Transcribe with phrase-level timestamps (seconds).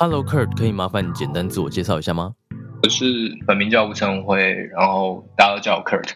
[0.00, 2.36] Hello Kurt，可以麻烦你简单自我介绍一下吗？
[2.84, 6.10] 我是本名叫吴成辉，然后大家都叫我 Kurt。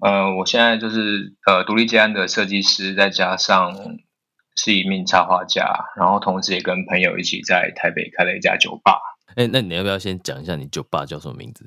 [0.00, 3.74] 呃，我现在就是呃独立接案的设计师，再加上
[4.54, 9.00] 是一名插画家，然后同时也跟朋友一起在台北开了一家酒吧。
[9.34, 11.64] 哎，那你要不要先讲一下你酒吧叫什么名字？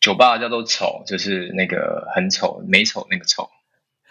[0.00, 3.50] 酒吧叫做丑，就是那个很丑、美丑那个丑。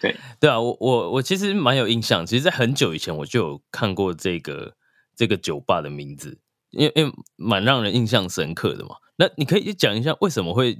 [0.01, 4.73] 对对啊，我我我其实蛮有印象，其实，在很久以前我就有看过这个
[5.15, 6.39] 这个酒吧的名字。
[6.71, 10.77] 因为因为蛮让人印象深刻的嘛，那你可以讲一下为什么会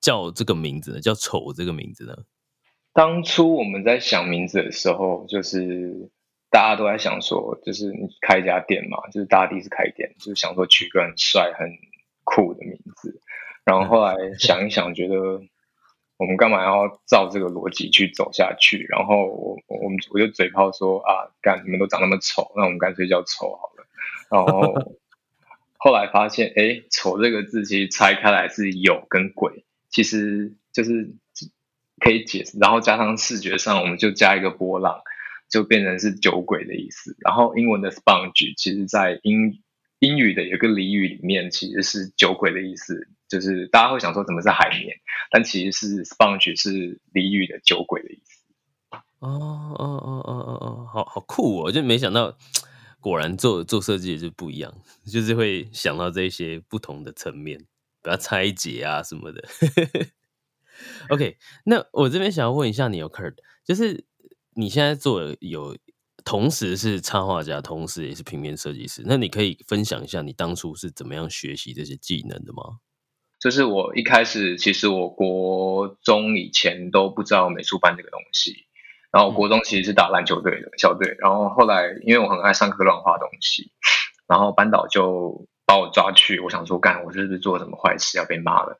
[0.00, 1.00] 叫这个名字呢？
[1.00, 2.16] 叫“丑”这个名字呢？
[2.92, 6.10] 当初我们在想名字的时候，就是
[6.50, 11.68] 大家都在想说，就是你开一家店嘛，就是大家第一次开店，就是想说取个很帅、很
[12.24, 13.20] 酷的名字。
[13.64, 15.14] 然后后来 想一想，觉得
[16.16, 18.86] 我们干嘛要照这个逻辑去走下去？
[18.88, 23.86] 然后我我们我就嘴炮说啊，干你们都长那么丑，那我们干脆叫丑好了。
[24.30, 24.96] 然后。
[25.84, 31.16] 后来发现，哎，丑这个字其实拆开来是有跟鬼，其实就是
[31.98, 32.56] 可以解释。
[32.60, 35.00] 然后加上视觉上，我们就加一个波浪，
[35.50, 37.16] 就变成是酒鬼的意思。
[37.18, 39.60] 然后英文的 sponge，其实在英
[39.98, 43.08] 英语的有个俚语里面，其实是酒鬼的意思。
[43.28, 44.94] 就是大家会想说，怎么是海绵？
[45.32, 48.40] 但其实是 sponge 是俚语的酒鬼的意思。
[49.18, 51.72] 哦哦哦哦哦哦，好好酷哦！
[51.72, 52.38] 就没想到。
[53.02, 54.72] 果然做做设计也是不一样，
[55.04, 57.66] 就是会想到这些不同的层面，
[58.00, 59.42] 不要拆解啊什么的。
[61.10, 64.04] OK，那我这边想要问一下你，Kurt，就是
[64.54, 65.76] 你现在做有
[66.24, 72.78] 同时是插画家，同时也是平面设计师，那你可以分享一下你当初是怎么样学习这些技能的吗？
[73.40, 78.66] 就是我一开始其实我国中以前都不知道美术班这个东西。
[79.12, 83.70] 然后国中其实是打篮球队的校队，然后后来因为我很爱上课乱画东西，
[84.26, 88.78] 然后班导就把我抓去，我想说干我是不是做什么坏事要被骂了？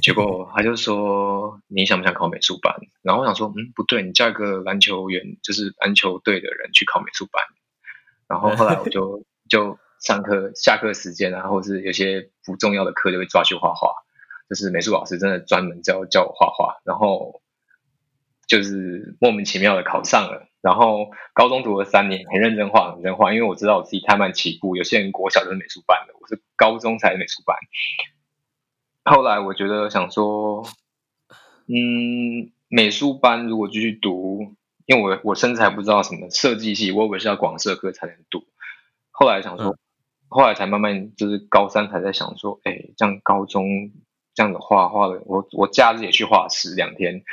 [0.00, 2.76] 结果 他就说你想不想考美术班？
[3.02, 7.42] 然后我想说嗯不对，你叫一个篮球员就是篮球队的人去考美术班。
[8.28, 13.90] 然后后来我就 就上课下课时间啊，或者是有些不重要的课就会抓去画画，
[14.48, 17.42] 就是美术老师真的专门教教我画画，然后。
[18.46, 24.76] 就是莫名其妙的考上了，然后高中读了三年，很认真画，很认真画，因为我知道我自己太慢起步。
[24.76, 27.56] 有些人国小就是美术班的，我是高中才美术班。
[29.04, 30.64] 后来我觉得想说，
[31.66, 34.54] 嗯，美术班如果继续读，
[34.86, 38.44] 因为我我甚至还不知道什么设计系，我以为是要广设科才能读。
[39.10, 39.76] 后来想说，
[40.28, 43.90] 后来才慢慢就是高三才在想说，哎，这样高中
[44.34, 47.24] 这样子画画的，我我假日也去画室两天。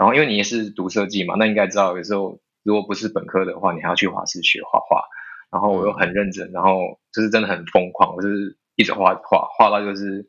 [0.00, 5.04] 然后，因为你也是读设计嘛，那应该知道，有时候如果不是本科的话，你还要去画室学画画。
[5.52, 10.24] 然后我又很认真，然后就是真的很疯狂，我就是一直画画，画到就是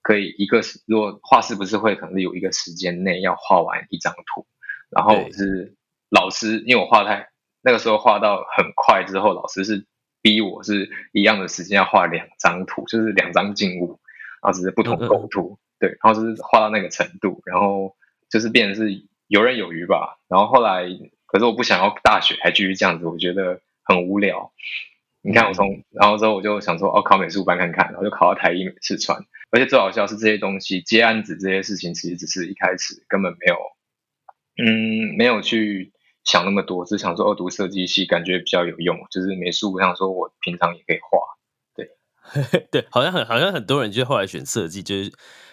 [0.00, 4.46] 可以一个如果画室不是会可能有一个时间内要画完一张图，
[4.88, 5.76] 然后是
[6.08, 7.28] 老师，因为我画太
[7.60, 9.86] 那个时候画到很快之后，老师是
[10.22, 14.00] 逼我是一样的时间要画两张图，就是两张静物，
[14.42, 17.94] 然后只是不同构图，对，然后就是画到那个程度，然后
[18.30, 19.06] 就是变成是。
[19.32, 20.84] 游刃有余吧，然后后来，
[21.24, 24.52] 可是我不想要大学还继续这样子，我觉得很无聊。
[25.22, 29.24] 你看我从，然后之后我就想说，哦，考美术班看看，然后就考到台艺美术传。
[29.50, 33.56] 而且最好笑是这些东西接案子这些事情，其实只是一开始根本没有，
[34.62, 35.92] 嗯，没有去
[36.24, 41.18] 想那么多，只想说哦，读设计系感觉比较有用，就是美术，想说我平常也可以画。
[41.74, 41.88] 对，
[42.70, 45.10] 对，好像很好像很多人就后来选设计，就是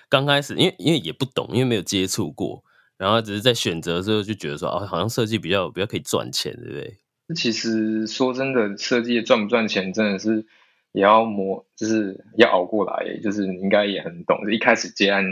[0.09, 2.65] 刚开始因为因为也不懂，因为没有接触过。
[2.99, 6.97] 然后只是在选择的时候就觉得说，哦，好像设计比较比较可以赚钱，对不对？
[7.33, 10.45] 其实说真的，设计赚不赚钱，真的是
[10.91, 13.17] 也要磨，就是要熬过来。
[13.23, 15.23] 就是你应该也很懂，一开始接案，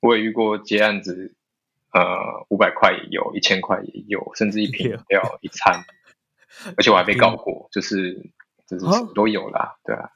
[0.00, 1.32] 我也遇过接案子，
[1.92, 2.02] 呃，
[2.48, 5.84] 五百块也有，一千块也有，甚至一瓶料一餐，
[6.76, 8.14] 而且我还被告过，就是
[8.66, 8.84] 就是
[9.14, 10.10] 都有啦，对啊。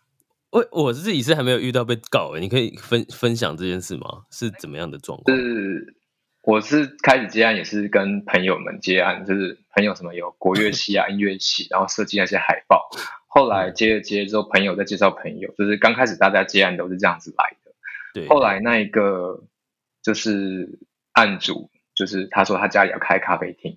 [0.51, 4.25] 我我自己是还没有遇到被告诶，你可以分分享这件事吗？
[4.31, 5.37] 是怎么样的状况？
[5.37, 5.96] 是
[6.47, 12.89] 我是开始接案也是跟朋友们接案，就是朋友什么有国乐系啊、 音乐系，然后设计那些海报。
[13.27, 17.73] 后来接着接之后，朋友再介绍朋友，就是刚开始大家接案都是这样子来的。
[18.15, 19.43] 对，后来那一个
[20.05, 20.79] 就是
[21.11, 23.77] 案主，就是他说他家里要开咖啡厅，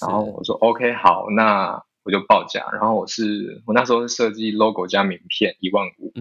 [0.00, 2.66] 然后我说 OK 好，那我就报价。
[2.72, 6.12] 然后我是我那时候是设计 logo 加名片一万五，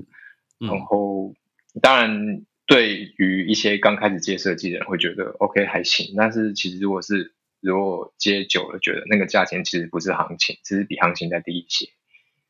[0.60, 1.34] 然后
[1.82, 11.90] 当然对于一些刚开始接设计的人会觉得 OK 还行，但是其实如果是如果接久了，觉得那个价钱其实不是行情，只是比行情再低一些。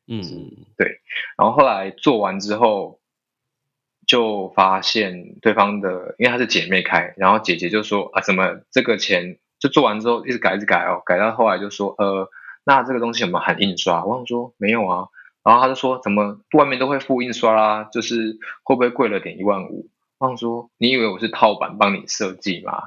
[0.06, 0.22] 嗯，
[0.76, 1.00] 对。
[1.36, 3.00] 然后后来做完之后，
[4.06, 12.30] 就发现对方的，因为她是姐妹开，然后姐姐就说啊，怎么这个钱就做完之后一直改，一直改哦，改到后来就说，呃，
[12.62, 14.04] 那这个东西有没有含印刷？
[14.04, 15.08] 我想说没有啊。
[15.42, 19.88] 然后他就说，怎么外面都会附印刷啦，就是会不会贵了点一万五？
[20.22, 22.80] 我想说，你以为我是套版帮你设计吗？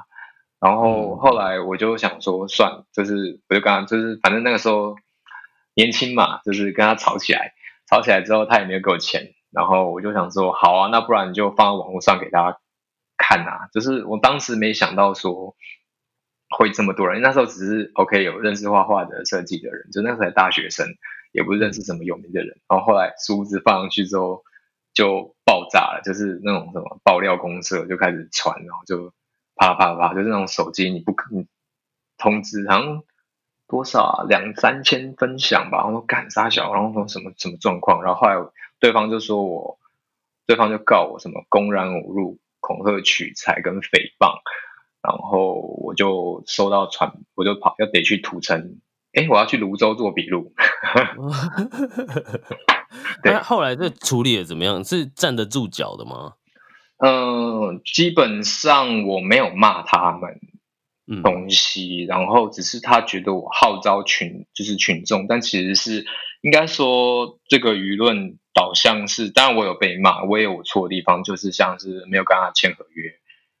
[0.58, 4.96] 然后后来我就想说，算，就是我就跟他，就是反正那个时候。
[5.78, 7.52] 年轻嘛，就是跟他吵起来，
[7.86, 12.58] 吵起来之后他也没有给我钱，然后我就想说，好啊，那不然就放在网络上给大家
[13.18, 13.68] 看啊。
[13.74, 15.54] 就是我当时没想到说
[16.48, 20.86] 会这么多人，那时候只是 OK 有认识画画的设计的人，就那时候才大学生，
[21.32, 22.58] 也不认识什么有名的人。
[22.70, 24.44] 然后后来数字放上去之后
[24.96, 29.12] 就爆炸了，就是那种什么爆料公社就开始传，然后就
[29.54, 31.30] 啪啪啪，就是那种手机你不可
[32.18, 33.04] 通知，好像。
[33.68, 34.24] 多少啊？
[34.28, 35.78] 两三千分享吧。
[35.78, 38.04] 然后干啥小，然后说什么什么状况？
[38.04, 38.36] 然后后来
[38.78, 39.80] 对方就说我，
[40.46, 44.38] 对方就告我什么公然侮辱、恐吓、取财跟诽谤。
[45.02, 48.78] 然后我就收到传，我就跑要得去土城，
[49.12, 50.54] 哎，我要去泸州做笔录。
[53.22, 54.84] 对，后来这处理的怎么样？
[54.84, 56.34] 是站得住脚的吗？
[56.98, 60.40] 嗯，基本上我没有骂他们。
[61.22, 66.04] 东西，然后只是他觉得我号召群就是群众，但其实是
[66.40, 73.12] 应该说这个舆论导向是，当然我有被骂，我也有我错的地方，就是像是没有跟他签合约，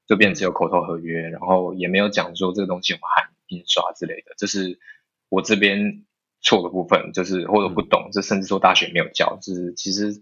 [0.08, 4.80] 就变只有口头合约，然后也没有讲说这个东西有含印刷之类的，这是
[5.28, 6.02] 我这边。
[6.42, 10.12] 错的部分就是或者不懂，这甚至说大学没有教，就是其实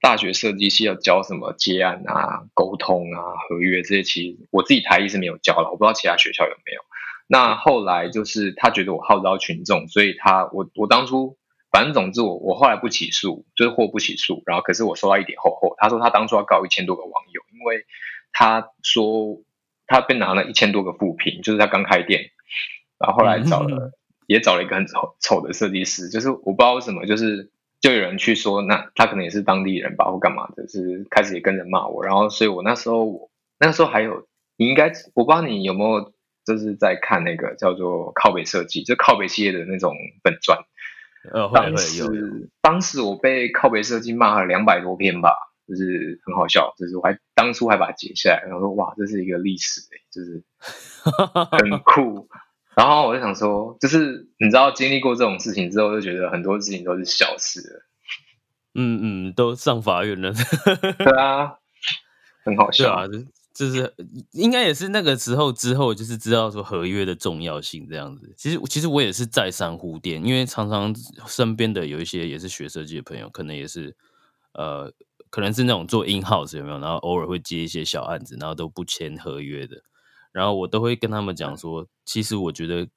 [0.00, 3.18] 大学设计系要教什么接案啊、沟通啊、
[3.48, 6.80] 合约这些，其实我自己台艺是没有教了，我不知道其他学校有没有。
[7.26, 11.38] 那后来就是他觉得我号召群众，所以他我我当初
[11.72, 17.84] 反正总之我我后来不起诉，就是或不起诉，然后可是我收到一点后后，他说他当初要告一千多个网友，因为
[18.32, 19.42] 他说
[19.86, 22.30] 他被拿了一千多个负评，就是他刚开店，
[22.98, 23.90] 然后后来找了。
[24.26, 27.50] 也找了一个很丑丑的设计师，就是我不知道为什么，就是
[27.80, 34.26] 就有人去说，那他可能也是当地人吧，或干嘛的，是开始也跟着骂我，然后所以我那时候我那时候还有，
[34.56, 36.12] 你应该我不知道你有没有
[36.46, 40.58] 就是在看那个叫做靠北设计，就靠北系列的那种本传，
[41.30, 45.34] 呃，当时当时我被靠北设计骂了两百多篇吧，
[45.68, 50.42] 就是很好笑，就是我还当初还把它截下来，然后说哇，这是一个历史哎，就是
[51.50, 52.28] 很酷。
[52.76, 57.86] 然后我就想说，就是你知道经历过这种事情之后，就觉得很多事情都是小事了。
[58.74, 60.32] 嗯嗯，都上法院了。
[60.98, 61.54] 对啊，
[62.44, 63.04] 很好笑 啊！
[63.54, 63.94] 就是
[64.32, 68.34] 应该也是那个时候之后，就是知道说合约的重要性这样子。
[68.36, 70.92] 其实其实我也是再三呼电，因为常常
[71.28, 73.94] 身边的有一些也是学设计的朋友，可能也是
[74.54, 74.92] 呃，
[75.30, 76.80] 可能是那种做 in house 有没有？
[76.80, 79.76] 然后偶尔会接一些小案子，然后都不签合约的。
[80.34, 82.88] 然后我都会跟他们讲说，其实我觉得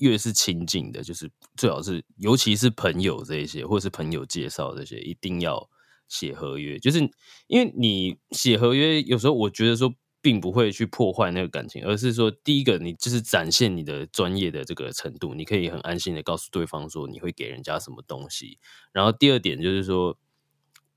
[0.00, 5.70] 越是亲近的，就是最好是，尤其是朋友这一些，或者是朋友介绍这些，一定要
[6.08, 6.78] 写合约。
[6.78, 6.98] 就是
[7.46, 18.58] 因为你写合约，有时候我觉得说，并不会去破坏那个感情，而是说，第一个你就是展现你的专业的这个程度，你可以很安心的告诉对方说，你会给人家什么东西。
[18.92, 20.18] 然后第二点就是说，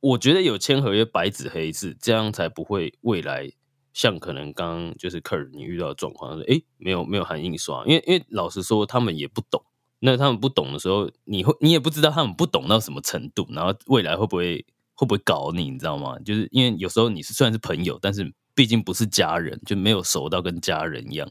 [0.02, 3.52] 我觉得有签合约，白纸黑字，这样才不会未来。
[3.98, 9.60] 像可能刚就是客人你遇到的状况，说哎没有没有含印刷，因为因为老实说他们也不懂，
[10.02, 14.64] 那他们不懂的时候，你会你也不知道他们不懂到什么程度，然后未来会不会
[14.94, 16.16] 会不会搞你，你知道吗？
[16.20, 21.28] 就是因为有时候你是虽然是朋友，但是毕竟不是家人，就没有熟到跟家人一样，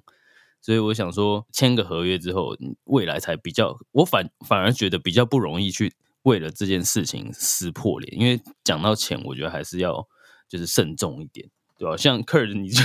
[0.61, 2.57] 所以我想说签个合约之后，
[2.87, 10.09] 未来才比较，我反反而觉得比较不容易去为了这件事情撕破脸，因为讲到钱，我觉得还是要
[10.49, 11.49] 就是慎重一点。
[11.79, 11.97] 对吧？
[11.97, 12.83] 像 Kurt，你就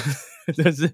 [0.53, 0.85] 就是，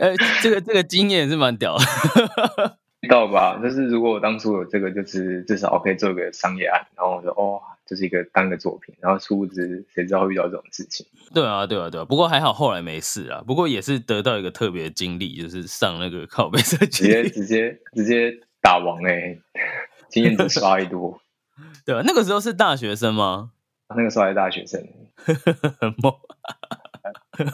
[0.00, 1.76] 呃，这个这个经验是蛮屌，
[3.02, 3.58] 知道吧？
[3.62, 11.04] 就是如果我当初有这个，就是至少可以做一个商业案，然后我说哦，就是一个当个作品，然后殊不知谁知道会遇到这种事情。
[11.34, 12.04] 对啊，对啊，对啊。
[12.04, 13.42] 不过还好后来没事啊。
[13.46, 18.32] 不过也是得到一个特别的经历，就是上那个靠背设计，直接 直接直接
[18.62, 19.36] 打王哎，
[20.08, 21.20] 经验值刷一多。
[21.84, 23.50] 对啊，那个时候是大学生吗？
[23.94, 24.80] 那个时候还是大学生，
[25.78, 26.12] 很猛。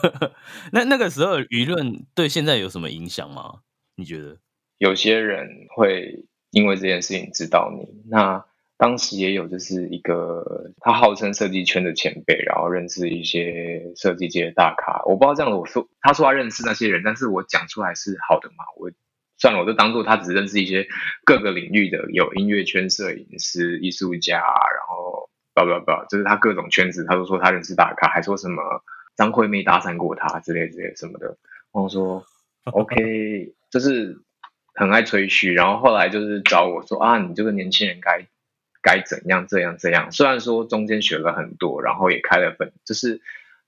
[0.71, 3.59] 那那个时候舆论对现在有什么影响吗？
[3.95, 4.37] 你觉得？
[4.77, 8.01] 有些人会因为这件事情知道你。
[8.09, 8.43] 那
[8.77, 15.03] 当时也有就是一个他号称设计圈的前辈，然后认识一些设计界的大咖。
[15.05, 18.65] 我不知道这样的，我说他说他认识那些人，但是我讲出来是好的嘛？
[18.77, 18.89] 我
[19.37, 20.87] 算了，我就当做他只认识一些
[21.25, 28.63] 各个领域的有音乐圈、摄影师、艺术家，然后不不不，就是他各种圈子，他都说他认识大咖，还说什么
[29.15, 31.37] 张惠妹搭讪过他之类之类什么的。
[31.73, 32.25] 然后说
[32.65, 34.17] OK， 就是
[34.73, 38.27] 很爱吹嘘，然后后来就是找我说啊，你这个年轻人该。
[38.83, 40.11] 该怎样这样这样？
[40.11, 43.21] 虽然说中间学了很多，然后也开了粉，就是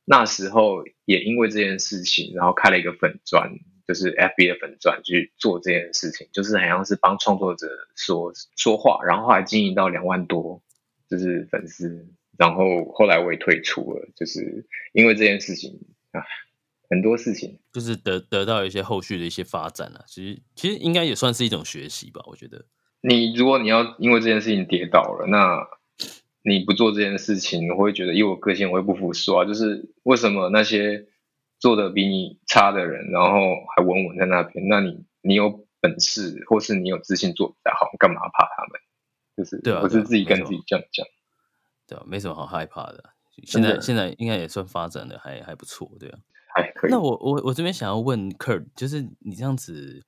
[0.06, 3.52] 那时候也因为这件事情，然后开了一个粉钻，
[3.88, 10.64] 就是 FB 的粉钻去做这件事情，就是好像是帮创作者说说话，然后后来经营到两万多，
[11.08, 15.80] 就是粉丝，然后后来我也退出了，就是因为这件事情
[16.12, 16.24] 啊，
[16.90, 20.04] 很多事情就是得得到一些后续的一些发展了。
[20.08, 22.66] 其实其实应该也算是一种学习吧，我觉得。
[23.02, 25.68] 你如果你要因为这件事情跌倒了，那
[26.42, 29.46] 你不做这件事情，我会觉得以我个性，我会不服输啊。
[29.46, 31.06] 就是为什么那些
[31.60, 33.40] 做的比你差的人，然后
[33.76, 38.80] 还稳稳在那边，那你你有本事，或是你有自信做比较好，干嘛怕他们？
[39.36, 41.06] 就是对啊，我是自己跟自己这样讲，
[41.94, 43.04] 对啊，没什么好害怕的。
[43.44, 46.20] 现在现在应该也算发展的还还不错，对啊，
[46.56, 46.92] 还可以。
[46.92, 50.04] 那我我我这边想要问 Kurt，就是你这样子。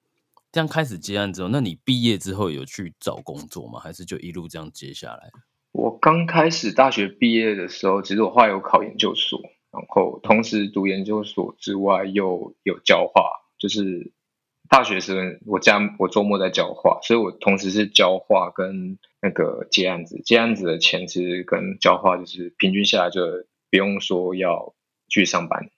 [0.51, 3.77] 这样开始接案之后，那你毕业之后有去找工作吗？
[3.77, 5.29] 还是就一路这样接下来？
[5.73, 9.37] 我刚开始大学毕业的时候，其实我后来有考研究所，
[9.69, 13.21] 然后同时读研究所之外又有教化，
[13.57, 14.13] 就是
[14.69, 20.21] 大学生我家我周末在教画，所以我同时是教画跟那个接案子。
[20.23, 23.21] 接案子的钱其实跟教画就是平均下来就
[23.69, 24.73] 不用说要
[25.07, 25.69] 去上班。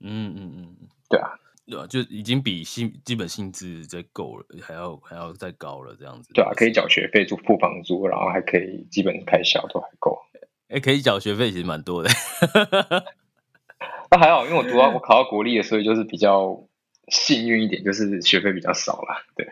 [0.00, 0.76] 嗯嗯嗯，
[1.08, 1.38] 对啊。
[1.64, 6.32] 对啊，就已经比薪基本薪资在够了，还要还要再高了这样子。
[6.34, 10.18] 对啊，可以缴学费、住付房租，然后还可以基本开销都还够。
[10.68, 12.10] 哎，可以缴学费其实蛮多的。
[14.10, 16.60] 那还好，因为我读到我考到国立的，所以就是比较
[17.08, 19.24] 幸运一点，就是学费比较少了。
[19.36, 19.46] 对。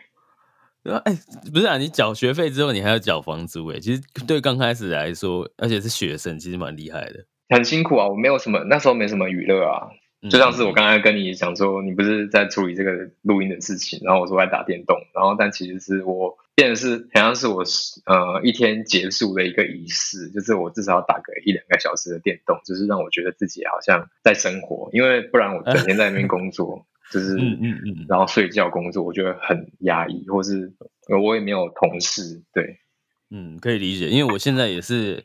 [0.83, 1.15] 对啊，哎，
[1.53, 7.23] 不是啊，你缴学费之后，你还要缴房租，哎，其实对刚开始来说，而且是学生，其实蛮厉害的。
[7.49, 9.89] 很辛苦啊，我没有什么那时候没什么娱乐啊。
[10.29, 12.91] 就像是我刚才跟你讲说，你不是在处理这个
[13.23, 17.63] 录音的事情，然后我说在打电动，然后但其实是我变的是好像是我
[18.05, 30.73] 呃一天结束的一个仪式，就是我至少要打个一两个小时的电动，就是让我觉得自己好像在生活，因为不然我整天在那边工作，就是嗯嗯嗯，然后睡觉工作，我觉得很压抑，或是
[31.21, 32.79] 我也没有同事，对，
[33.29, 35.23] 嗯，可以理解，因为我现在也是，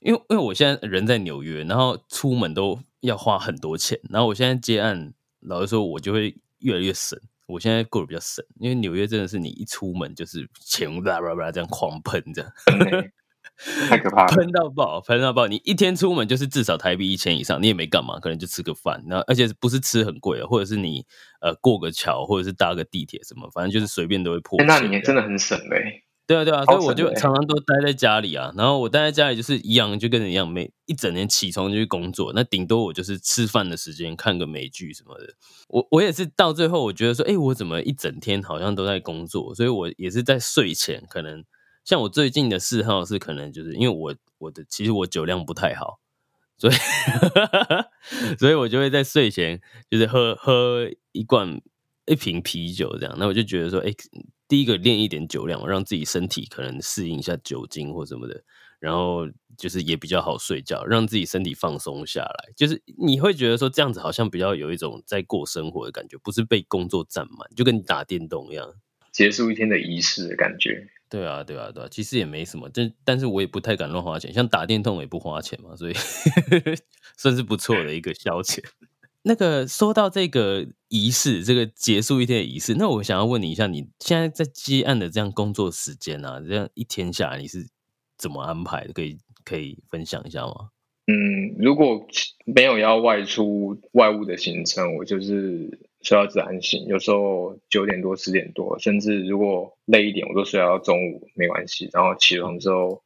[0.00, 2.78] 因为因为我现在人在纽约，然后出门都。
[3.02, 7.18] 要花很多钱，然后我现在接案，老实说，我就会越来越省。
[7.48, 12.52] 我现在过得比较省，因为纽约真的是你一出门就是钱啦啦啦这样狂喷，这样
[13.88, 15.46] 太可怕了， 喷到爆，喷到爆。
[15.46, 21.04] 你一天出门就是至少台币一千以上，你也没干嘛，可能就吃个饭，然后而且不是吃很贵的，或者是你
[21.40, 24.62] 呃过个桥，或者是搭个地铁什么，反正就是随便都会破。
[24.64, 26.04] 那你真的很省嘞。
[26.24, 28.52] 对啊，对啊，所以我就常常都待在家里啊。
[28.56, 32.32] 然后我待在家里就是一样，就跟你一样，每一整年起床就去工作。
[32.32, 35.34] 那顶多我就是吃饭的时间看个美剧什么的。
[35.68, 39.52] 我我也是到最后，我觉得说，哎，我怎么一整天好像都在工作？
[39.54, 41.44] 所以我也是在睡前，可能
[41.84, 46.00] 像我最近的嗜好是，可能就是因为我我的其实我酒量不太好，
[46.58, 46.74] 所以
[48.38, 49.60] 所以我就会在睡前
[49.90, 51.60] 就是喝喝一罐
[52.06, 53.14] 一瓶啤酒这样。
[53.18, 53.92] 那我就觉得说，哎。
[54.48, 58.44] 第一个练一点酒量，让自己身体可能适应一下酒精或什么的，
[58.78, 62.52] 然后就是也比较好睡觉，让自己身体放松下来。
[62.54, 68.74] 就是你会觉得说这样子好像比较有一种在过生活的感觉，不是被工作占满，就跟你打电动一样，
[69.10, 70.86] 结束一天的仪式的感觉。
[71.12, 75.92] 对啊，对啊，对啊，其实也没什么，但但是我也不太敢乱花钱，像打电动也不花钱嘛，所以
[77.18, 78.64] 算是不错的一个消遣。
[79.24, 87.68] 那个说到这个仪式，这个结束一天的仪式，那我想要问你一下，你现在在接案的这样工作时间啊，这样一天下来你是
[88.16, 88.94] 怎么安排的？
[88.94, 90.70] 可以可以分享一下吗？
[91.06, 92.06] 嗯，如果
[92.46, 101.88] 没有要外出外务的行程，我就是睡到自然醒，有时候九点多十点多，甚至如果累一点，我都睡到中午没关系。
[101.92, 103.02] 然后起床之后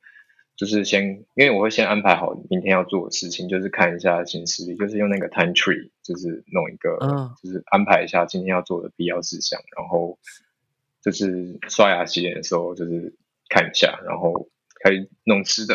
[0.57, 10.19] 就是先，因为我会先安排好明天要做的事情，就是看一下行事历，就是用那个 time tree，就是弄一个，嗯就是安排一下今天要做的必要事项，然后
[11.03, 13.15] 就是刷牙洗脸的时候就是
[13.51, 14.49] 看一下，然后
[14.83, 15.75] 开始弄吃的，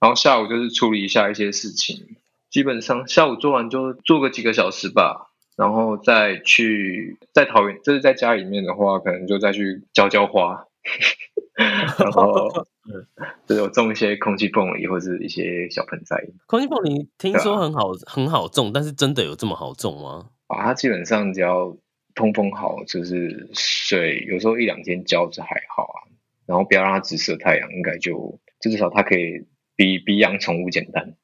[0.00, 2.16] 然后下午就是处理一下一些事情，
[2.48, 5.29] 基本上下午做完就做个几个小时吧。
[5.60, 10.64] 然后再去在桃园，就是在家里面的话，可能就再去浇浇花，
[11.98, 12.48] 然后
[13.46, 16.16] 就是有种一些空气凤梨或者是一些小盆栽。
[16.46, 20.30] 空气凤梨听说很好、很好种，但是真的有这么好种吗？
[20.46, 21.76] 啊，它基本上只要
[22.14, 26.08] 通风好，就是水有时候一两天浇着还好啊，
[26.46, 29.44] 然后不要让它直射太阳，应该就就至少它可以
[29.76, 31.16] 比比养宠物简单。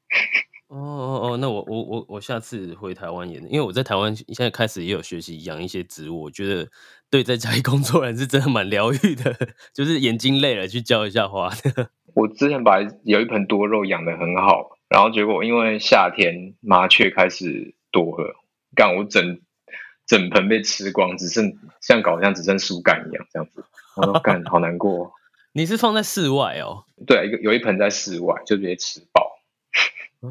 [0.68, 6.68] 哦哦哦，那我我我我下次回台湾也，因为我在台湾现在开始也有学习养一些植物，我觉得
[7.08, 9.36] 对在家里工作人是真的蛮疗愈的，
[9.72, 11.90] 就是眼睛累了去浇一下花的。
[12.14, 18.34] 我之前把有一盆多肉养的很好，然后结果因为夏天麻雀开始多了，
[18.74, 19.38] 干我整
[20.04, 23.64] 整盆被吃光，只剩像搞像只剩树干一样这样子，
[23.96, 25.12] 我说 干好难过。
[25.52, 26.84] 你是放在室外哦？
[27.06, 29.25] 对，一个有一盆在室外，就直接吃爆。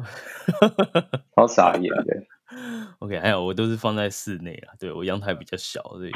[1.36, 2.22] 好傻眼的。
[3.00, 6.12] OK，还有我都是放在室内啊，对我阳台比较小，所以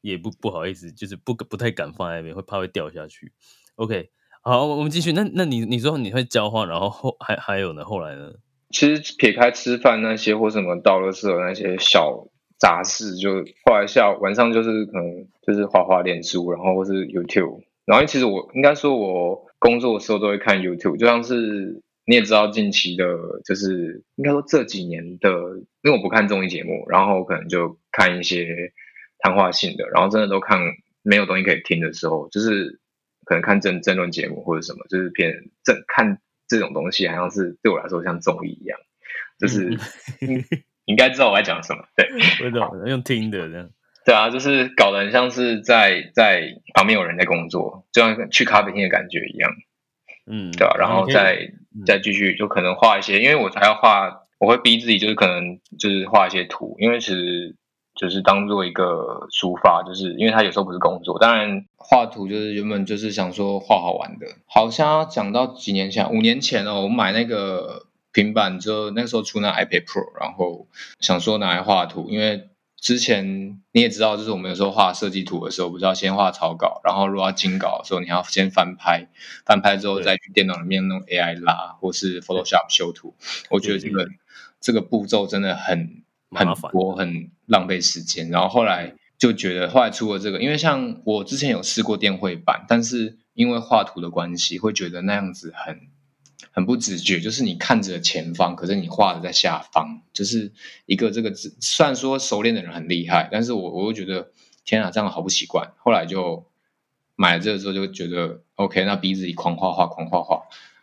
[0.00, 3.32] 也不不好意思，就是不不太敢放在那边，会怕会掉下去。
[3.76, 4.10] OK，
[4.42, 5.12] 好，我们继续。
[5.12, 7.84] 那那你你说你会浇花，然后后还还有呢？
[7.84, 8.32] 后来呢？
[8.70, 12.26] 其实撇开吃饭那些或什么倒垃圾的那些小
[12.58, 17.64] 杂事，就后来下晚上就是可能就是滑滑脸书，然后或是 YouTube。
[17.84, 23.04] 然后其实我应该说，我工作的时候都会看 YouTube，就像是你也知道，近期的，
[23.44, 25.30] 就是应该说这几年的，
[25.82, 28.72] 因为我不看综艺节目，然后可能就看一些
[29.20, 30.60] 谈话性的，然后真的都看
[31.02, 32.80] 没有东西可以听的时候，就是
[33.24, 35.32] 可能看争争论节目或者什么，就是偏
[35.62, 36.18] 正看
[36.48, 38.78] 这种东西，好像是对我来说像综艺一样，
[39.38, 39.68] 就是
[40.20, 40.44] 你你
[40.86, 42.08] 应该知道我在讲什么，对，
[42.44, 43.70] 我懂，用听的这样。
[44.04, 49.52] 对啊，就是搞得很像是在在旁边有人在工作，就像去咖啡厅的感觉一样。
[50.26, 51.52] 嗯，对啊，然后再
[51.86, 57.54] 再继续就可能画一些，因为我还要画，我会逼自己就是可能就是画一些图，因为其实
[57.94, 70.66] 就是当做一个抒发，就是因为他有时候不是工作，当然画图就是原本就是想说画好玩的，好像讲到几年前，五年前哦，我买那个平板之后，那时候出那 iPad Pro，然后
[71.00, 72.48] 想说拿来画图，因为。
[72.82, 79.08] 之前你也知道，就是我们有时候画设计图的时候，不是要先画草稿，然后如果要精稿的时候，你要先翻拍，
[79.46, 83.14] 翻拍之后再去电脑里面弄 AI 拉，或是 Photoshop 修图。
[83.50, 84.08] 我觉得这个
[84.60, 88.30] 这个步骤真的很很多，很浪费时间。
[88.30, 95.91] 然后后来就觉得，后来出了这个，因为像我之前有试过电绘版，但是因为画图的关系，会觉得那样子很。
[96.52, 100.52] 很不直觉，就是你看着前方，可是你画的在下方，就是
[100.86, 101.56] 一个这个字。
[101.60, 104.30] 虽然说熟练的人很厉害，但是我我又觉得
[104.64, 105.72] 天啊，这样好不习惯。
[105.78, 106.46] 后来就
[107.16, 110.42] 买了这个之后，就觉得 OK，那逼自己狂画画，狂画画，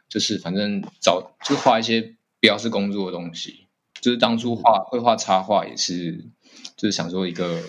[0.10, 3.68] 就是反正找就画一些不要是工作的东西。
[4.02, 6.26] 就是当初画会画插画也是，
[6.78, 7.62] 就是想说一个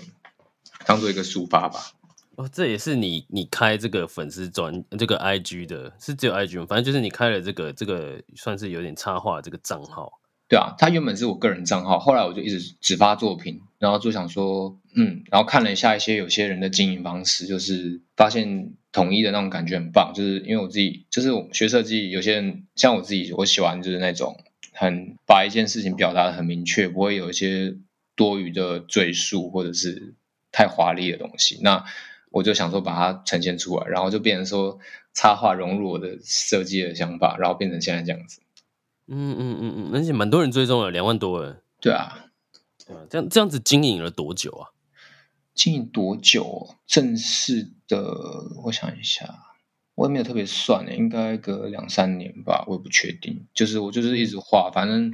[0.86, 1.92] 当做一个抒发吧。
[2.40, 6.64] 哦，这也是你你开这个粉丝专这个 I G 的，是只有 I G 吗？
[6.66, 10.10] 反正就是你开了这个这个算是有点插画这个账号。
[10.48, 24.34] 对啊，它原本是我个人账号，后来我就一直只发作品，然后就想说，嗯，然后看了一下一些有些人的经营方式，就是发现统一的那种感觉很棒，就是因为我自己就是我学设计，有些人像我自己，我喜欢就是那种
[24.72, 27.76] 很把一件事情表达的很明确，不会有一些
[28.16, 30.14] 多余的赘述或者是
[30.50, 31.60] 太华丽的东西。
[31.62, 31.84] 那
[32.30, 34.78] 我就想说把它呈现出来，然后就变成说
[35.12, 38.40] 插画融入我的设计的想法，然后变成现在这样子。
[39.08, 41.60] 嗯嗯嗯嗯，而且蛮多人追踪了，两万多人。
[41.80, 42.26] 对啊，
[42.86, 44.70] 对啊，这样这样子经营了多久啊？
[45.52, 46.76] 经营多久？
[46.86, 48.04] 正式的，
[48.64, 49.28] 我想一下，
[49.96, 53.46] 我也没有特别算的，应该隔两三年吧，我也不确定。
[53.52, 55.12] 就是我就是一直画，反正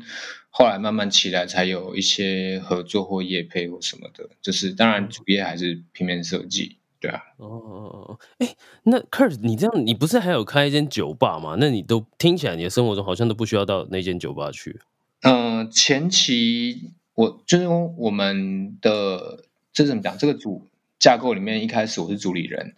[0.51, 4.29] 后来慢慢起来，才有一些合作或业配或什么的。
[4.43, 6.77] 就是当然主业还是平面设计。
[6.99, 11.57] 对啊，哦哦哦，哎，那 Kurt，你这样，你不是还有开一间酒吧吗？
[11.61, 14.81] 那你都听起来，你的生活中好像都不需要到那间酒吧去。
[15.21, 20.17] 嗯、呃，前期我就是我们的这怎么讲？
[20.17, 22.75] 这个组架构里面，一开始我是主理人，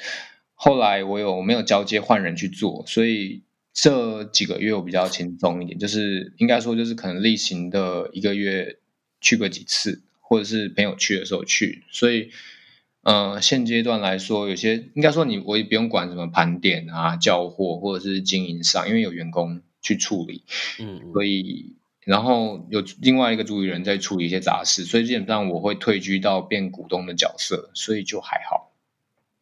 [0.54, 8.78] 后来我有没有交接换人去做，所以这几个月我比较轻松一点，就是应该说就是可能例行的一个月
[9.20, 12.30] 去个几次，或者是朋友去的时候去，所以。
[13.02, 20.42] 呃，现阶段来说，有些应该说你我也不用管什么盘点啊、交货或者是经营上，因为有员工去处理，
[20.78, 28.72] 嗯，所以然后有另外一个主理人在处理一些杂事，所以基本上我会退居到变股东的角色，所以就还好。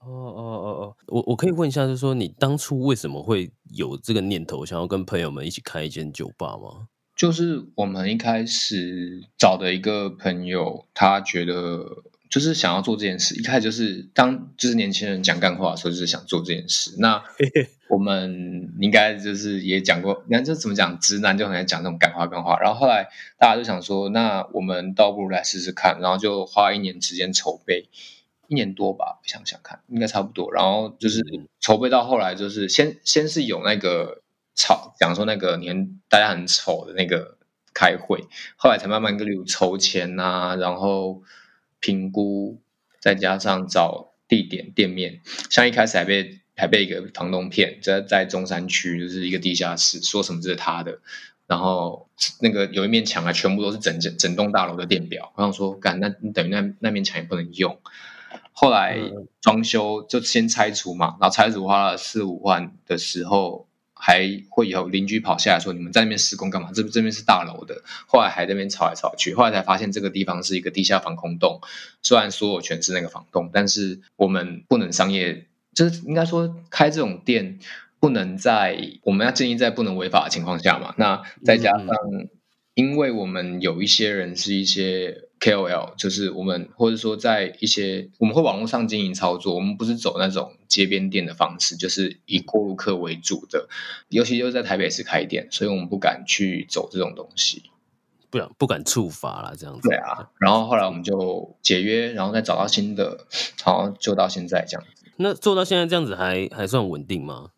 [0.01, 6.87] 哦哦哦哦，我我可以问一下，就是说你当初为什么会有这个念头，想要跟朋友们一起开一间酒吧吗？
[7.17, 12.05] 就是我们一开始找的一个朋友，他觉得。
[12.29, 16.95] 就是想要做这件事，一开始就是当就是年轻人讲干话的时候，就是想做这件事。
[16.99, 17.23] 那
[17.89, 22.59] 我们应该就是也讲过，你看这怎么讲，直男就很爱讲这种干话干话。
[22.59, 23.09] 然后后来
[23.39, 27.89] 大家就想说，那我们倒不如来试试看，然后就花一年时间筹备，
[28.49, 30.53] 一年多吧，想想看，应该差不多。
[30.53, 31.23] 然后就是
[31.61, 34.23] 筹备到后来，就是先先是有那个
[34.57, 37.37] 吵，讲说那个年大家很丑的那个
[37.73, 38.25] 开会，
[38.57, 41.23] 后来才慢慢跟例如筹钱啊，然后。
[41.87, 42.61] 评估，
[42.99, 50.99] 再加上找地点店面，像一开始还被还被一个房东骗，在在中山区就是一个地下室，说什么这是他的，
[51.47, 52.09] 然后
[52.41, 57.79] 那个有一面墙啊，全部都是整整整栋大楼的电表，我想说，干那你等于那那面墙也不能用，
[58.51, 58.99] 后来
[59.41, 63.66] 装修就先拆除嘛，然后拆除花了四五万的时候。
[64.07, 66.71] 还会有邻居跑下来说：“你们在那边施工干嘛？
[66.73, 71.61] 这这边是大楼的。”后来还在那边吵来吵去，后来才发现这个地方是一个地下防空洞。
[72.03, 77.59] 虽然所有权是那个房东，但是我们不能商业，就是应该说开这种店
[77.99, 80.95] 不能在我们要建议在不能违法的情况下嘛。
[80.97, 81.89] 那再加上，
[82.75, 85.26] 因为我们有一些人是一些。
[85.39, 93.69] KOL 就是我们，或者说在一些我们会网络上经营操作，我们不是走那种街边店的方式，就是以过路客为主的，
[94.09, 97.65] 尤其就是在台北市开店，所以我们不敢去走这种东西，
[98.31, 99.89] 不敢不敢触发了这样子。
[99.89, 103.27] 对啊，然后后来我们就解约，然后再找到新的，
[103.65, 105.05] 然后就到现在这样子。
[105.17, 107.51] 那做到现在这样子还还算稳定吗？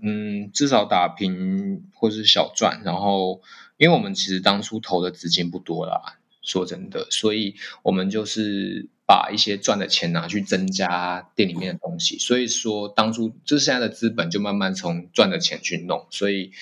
[0.00, 3.42] 嗯，至少打平或是小赚，然后
[3.76, 6.17] 因为我们其实当初投的资金不多啦。
[6.48, 12.18] 说真的，所以我们就是把一些赚的钱拿去增加店里面的东西。
[12.18, 16.06] 所以说，当初就是现在的资本就慢慢从赚的钱去弄。
[16.10, 16.52] 所以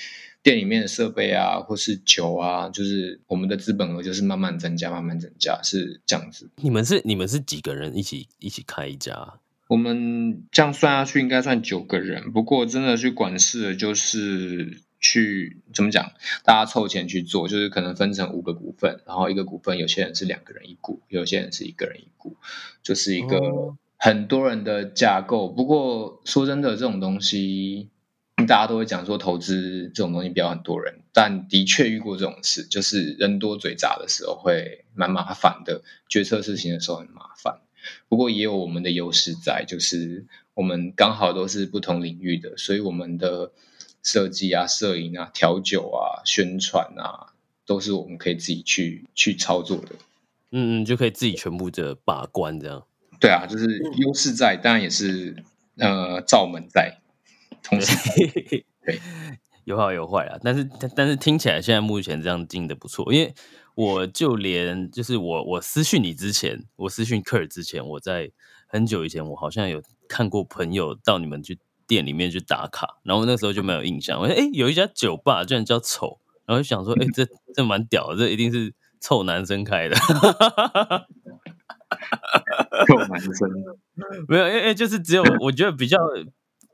[0.43, 6.51] 店里面的设备啊，或是酒啊，就是我们的资本额就是慢慢增加，慢慢增加，是这样子。
[6.57, 9.35] 你们是你们是几个人一起一起开一家？
[9.69, 12.33] 我们这样算下去应该算九个人。
[12.33, 14.83] 不过真的去管事的就是。
[14.99, 16.13] 去怎么讲？
[16.43, 22.37] 大家凑钱去做，就是可能分成五个股份，然后一个股份有些人是两个人一股，有些人是一个人一股，
[22.83, 25.49] 就是一个很多人的架构。
[25.49, 27.91] 不过说真的，这种东西
[28.47, 37.61] 大家都会讲说投资这种东西不要很多人，但的确遇过这种事，就是人多嘴杂的时候会蛮麻烦的，决策事情的时候很麻烦。
[38.09, 43.53] 不过也有我们的优势在，就是我们刚好都是不同领域的，所以我们的。
[44.07, 47.35] 设计啊，摄影啊，调酒啊，宣传啊，
[47.67, 49.97] 都是我们可以自己去去操作的。
[50.53, 52.87] 嗯嗯，就可以自己全部的把关这样。
[53.19, 53.67] 对啊，就是
[53.99, 55.43] 优势在，当然也是
[55.79, 57.01] 呃罩门在，
[57.65, 57.97] 同时
[58.87, 59.01] 对
[59.65, 60.39] 有好有坏啊。
[60.41, 63.35] 但是但是听起来现在目前这样进的不错，因为
[63.75, 68.31] 我就连就是我我私讯你之前，我私讯克尔之前，我在
[68.69, 71.59] 很久以前，我好像有看过朋友到你们去。
[71.87, 74.21] 店里面去打卡，然后那时候就没有印象。
[74.21, 79.97] 我说：“哎，有一家酒吧居然叫丑。”然后就想说：“哎，这 这蛮屌的，这一定是臭男生开的。”
[82.87, 83.33] 臭男生
[84.29, 85.99] 没有，因为就是只有 我觉得比较，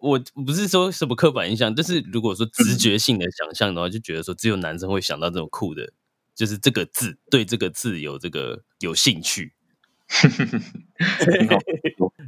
[0.01, 5.93] 我不是说什么刻板印象，但是如果说直觉性的想象的话，就觉得说只有男生会想到这种酷的，
[6.35, 9.55] 就是这个字对这个字有这个有兴趣。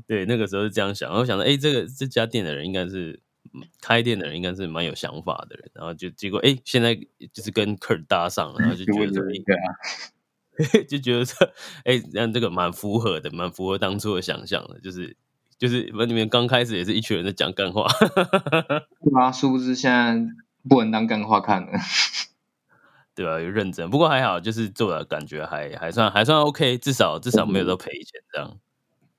[0.07, 3.21] 对，那个时候是这样想，然后想到，哎，这个这家店的人应该是
[3.81, 6.95] 开店的人，应该是蛮有想法的人，然后就结果，哎，现在
[7.33, 11.49] 就是跟 Kurt 搭上了，然后就觉得说，对啊， 就觉得说，
[11.85, 15.17] 哎，让这个蛮符合的，蛮符合当初的想象的，就是
[15.59, 17.87] 就是你们刚开始也是一群人在讲干话，
[19.01, 20.21] 对啊，殊不知现在
[20.69, 21.73] 不能当干话看了。
[23.14, 28.59] 对啊，有认真，不过还好，就是做的感觉还还算还算 OK，至少至少没有都赔钱这样。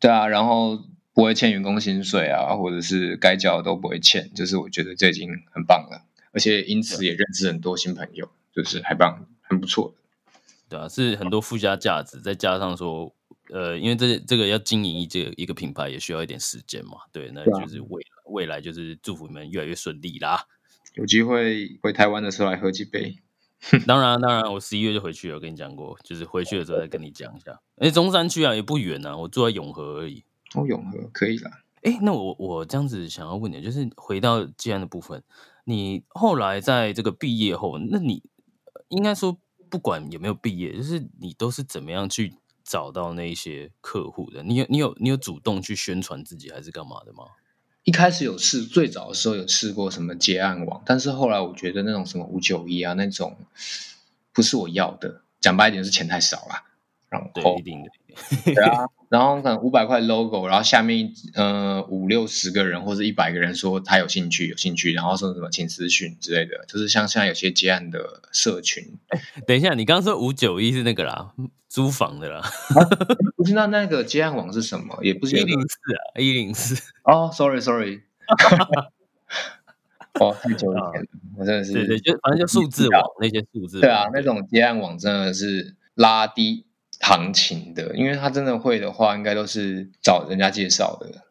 [0.05, 0.79] 对啊，然后
[1.15, 9.95] 不会欠员工薪水啊，或者是该交的都不会欠，就是我觉得这已经很棒了，而且因此也认识很多新朋友，就是还棒，很不错。
[10.69, 13.15] 对啊，是很多附加价值，再加上说，
[13.49, 20.45] 呃，因为这这个要经营一这一个品牌也需要一点时间嘛，对，那就是未来未来就是祝福你们越来越顺利啦。
[20.93, 23.17] 有机会回台湾的时候来喝几杯。
[23.87, 25.35] 当然，当然，我十一月就回去了。
[25.35, 27.59] 我跟你讲过，就是回去的时候再跟你讲一下。
[27.77, 30.23] 哎，中山区啊，也不远啊，我住在永和而已。
[30.53, 31.51] 哦，永和可以啦。
[31.81, 35.23] 哎，那我我这样子想要问你，就是回到接案的部分，
[35.63, 38.21] 你后来在这个毕业后，那你
[38.89, 39.37] 应该说
[39.69, 44.43] 不管有没有毕业，就是你都是怎么样去找到那些客户的？
[44.43, 47.25] 你有你有你有主动去宣传自己还是干嘛的吗？
[47.85, 53.37] 一开始有试，最早的时候有试过什么结案网，但是后来我觉得那种什么五九一啊那种
[54.33, 56.63] 不是我要的，讲白一点是钱太少了。
[57.35, 57.89] 然后一定的，
[58.53, 68.83] 对啊，然后可能五百块 logo，然后下面呃五六十个人或者一百个人说他有兴趣有兴趣，然后说什么请私讯之类的，就是像现在有些接案的社群。
[69.45, 71.33] 等一下，你刚刚说五九一是那个啦，
[71.67, 72.41] 租房的啦，
[73.35, 74.97] 不知道那个接案网是什么？
[75.01, 76.91] 也不是一零四啊，一零四。
[77.03, 78.01] 哦，sorry sorry，
[80.19, 86.64] 哦，太久以前了，我真的是对对，就反正就数字网那些数字，对啊，那种接案网真的是拉低。
[87.05, 91.21] 行情的，因为他真的会的话，应该都是找人家介绍的。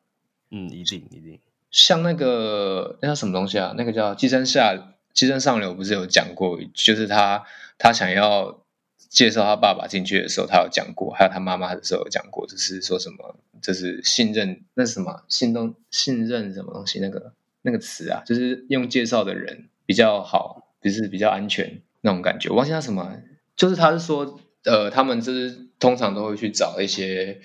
[0.53, 1.41] 嗯，一定一定。
[1.73, 3.75] 像那个那叫什么东西啊？
[3.77, 6.61] 那个叫《寄生下寄生上流》，不是有讲过？
[6.73, 7.45] 就是他
[7.77, 8.61] 他想要
[9.09, 17.01] 介绍他爸爸进去的时候，他有讲过；还有他妈妈的时候有讲过，就是说什么，就是信任那什么信东信任什么东西？
[17.01, 17.33] 那个
[17.63, 22.49] 那个词啊，就是用介绍的人比较好，就是比较安全那种感觉。
[22.51, 23.17] 我忘记他什么，
[23.57, 24.39] 就是他是说。
[24.67, 27.43] 呃，他们就是通常都会去找一些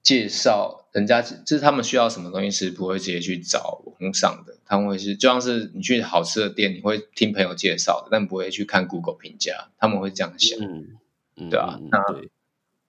[0.00, 11.98] 介绍，人家就是他们需要什么东西是不会直接去找网上的，他们会是就像是你去好吃的店，你会听朋友介绍的，但不会去看 Google 评价，他们会这样想，嗯，对啊，那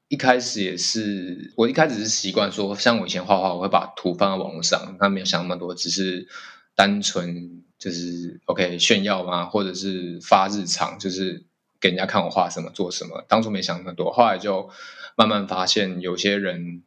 [0.08, 6.28] 一开始也是，我一开始是习惯说，像我以前画画，我会把图放在网络上，他没有想那么多，只是
[6.76, 11.44] 单纯就是 OK 炫耀嘛，或者是发日常，就是。
[11.86, 14.72] 给人家看我画什么做什么，当初没想那么多，后来就
[15.16, 16.82] 慢慢发现有些人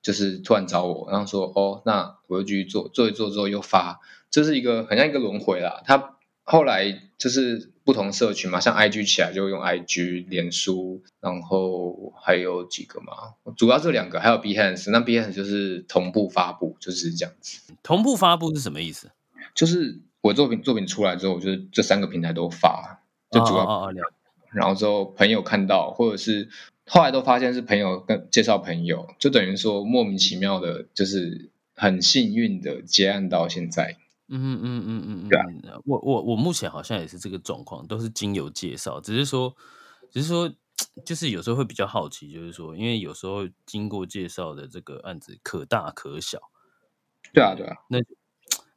[0.00, 5.82] 就是突然找我，然后说哦，那我就继续做，做一做之后又发，这是一个很像一个轮回啦。
[5.84, 17.60] 他后来就是不同社群嘛，像 IG 起来就用 IG、脸书，然后还有几个嘛，主要这两个，还有 Behance，那 Behance 就是同步发布，就是这样子。
[17.82, 19.10] 同步发布是什么意思？
[19.54, 23.92] 就是我作品作品出来之后，我就是这三个平台都发，就主要。
[24.52, 26.48] 然后之后朋友看到，或者是
[26.86, 33.96] 后来都发现是朋友跟介绍朋友，就等于说莫名其妙的，就是很幸运的结案到现在。
[34.28, 35.38] 嗯嗯嗯嗯嗯，对
[35.70, 39.54] 啊，我我我目前好像也是这个状况，都是经由介绍，只是说，
[40.10, 40.50] 只是说，
[41.04, 46.38] 就是有时候会比较好奇，就是说，因为有时候经过介绍的这个案子可大可小。
[47.34, 47.98] 对啊对啊，那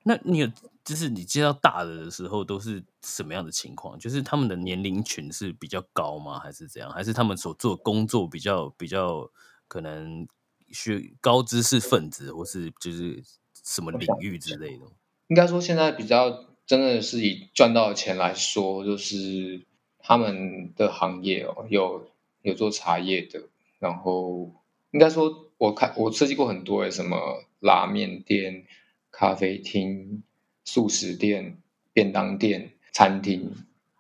[0.08, 0.48] 那你有？
[0.86, 3.98] 就是你接到大的的时候都是什么样的情况？
[3.98, 6.38] 就是他们的年龄群是比较高吗？
[6.38, 6.91] 还是怎样？
[6.91, 9.28] 还是他们所做工作比较比较
[9.68, 10.28] 可能
[10.72, 13.24] 学高知识分子，或是就是
[13.63, 14.86] 什么领域之类的？
[15.26, 19.65] 应该说现在比较真的是以赚到钱来说，就是
[19.98, 22.12] 他们的行业哦，有
[22.44, 23.41] 有做茶叶的，
[23.80, 24.54] 然后
[24.91, 28.68] 应该说我看我设计过很多诶，什么拉面店、
[29.15, 30.23] 咖啡厅。
[30.67, 31.60] 素食店、
[31.93, 33.54] 便当店、餐厅，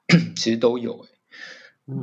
[0.35, 1.05] 其实都有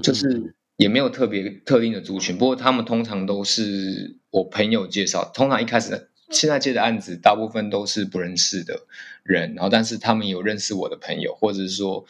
[0.01, 2.39] 就是也没有特别特定的族群。
[2.39, 5.29] 不过他们通常都是我朋友介绍。
[5.35, 8.87] 通常一开始现在接的案子，大部分都是不认识的
[9.25, 12.07] 人，然后但是他们有认识我的朋友，或者是说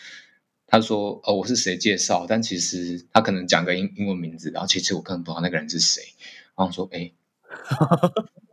[0.66, 6.02] 他说哦我是谁介绍，但其实他可能讲个英英文名字，然后其实我根本不知道那个人是谁，
[6.54, 7.12] 然后说哎。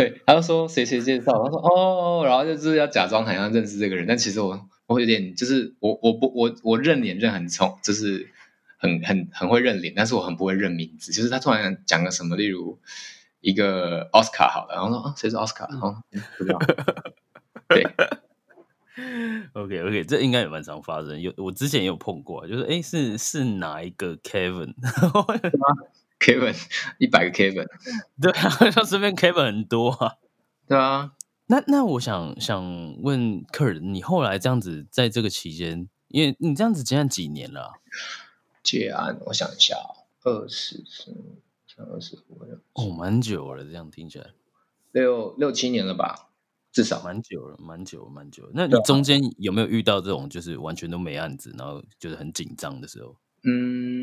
[0.00, 8.30] 对，他就说谁谁介绍，他说哦，然后就是要假装好像认识这个人，但其实我我有点就是我我不我我认脸认很冲，就是
[8.78, 11.12] 很很很会认脸，但是我很不会认名字。
[11.12, 12.78] 就是他突然讲个什么，例如
[13.42, 15.94] 一个奥斯卡好了，然后说啊谁是奥斯卡，然后
[16.38, 16.58] 不知道。
[17.68, 17.84] 对
[19.52, 24.16] ，OK OK，这应该也蛮常发生，有我之前也有碰过，就是哎是是哪一个
[26.20, 26.56] Kevin？Kevin
[26.98, 27.66] 一百个 Kevin，
[28.20, 30.16] 对啊， 像身边 Kevin 很多啊。
[30.68, 31.12] 对啊，
[31.46, 32.62] 那那我想想
[33.02, 37.80] 问 Kurt，你后来这样子在这个期间，因为你这样子接案几年了？
[38.62, 39.74] 接案，我想一下，
[40.22, 41.10] 二十是
[41.78, 44.26] 二十五哦，蛮久了，这样听起来
[44.92, 46.28] 六六七年了吧，
[46.70, 48.48] 至少蛮久了，蛮久蛮久。
[48.52, 53.16] 那你中间有没有遇到这种就是完全都没案子，然后就是很紧张的时候？
[53.42, 53.99] 嗯，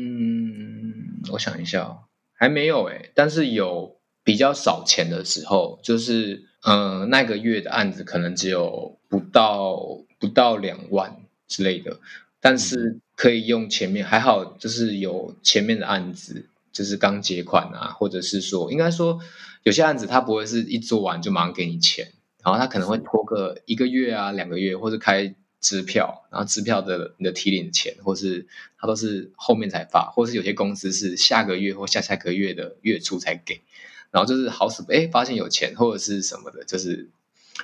[1.32, 1.98] 我想一下。
[2.40, 9.76] 还没有哎，但是有比较少钱的时候，就是嗯，那个月的案子可能只有不到
[10.20, 11.16] 不到两万
[11.48, 11.98] 之类的，
[12.40, 19.18] 但是可以用前面还好，就是有前面的案子，就是刚结款啊，或者是说，应该说
[19.64, 22.12] 有些案子他不会是一做完就马上给你钱，
[22.44, 28.46] 然后他可能会拖个一个月啊、两个月，或者开支票，然后支票的你的提领钱，或是
[28.78, 33.62] 他都是后面才发，或是有些公司是下个月或下下个月的月初才给，
[34.10, 37.08] 然后就是好死哎发现有钱或者是什么的，就是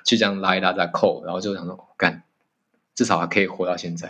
[0.04, 2.24] 就这样拉一拉再扣，然后就想说干，
[2.94, 4.08] 至少还可以活到现在。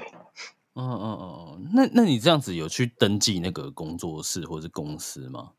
[0.72, 5.50] 哦哦哦，那那你这样子有去登记那个工作室或者是公司吗？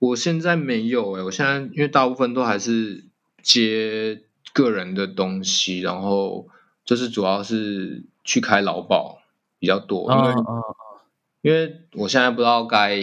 [0.00, 3.04] 我现在没有哎，我现在因为大部分都还是
[3.42, 6.48] 接个人的东西，然后
[6.88, 9.20] 就是主要是去开劳保
[9.58, 10.34] 比较多，因为
[11.42, 12.96] 因为我现在不知道该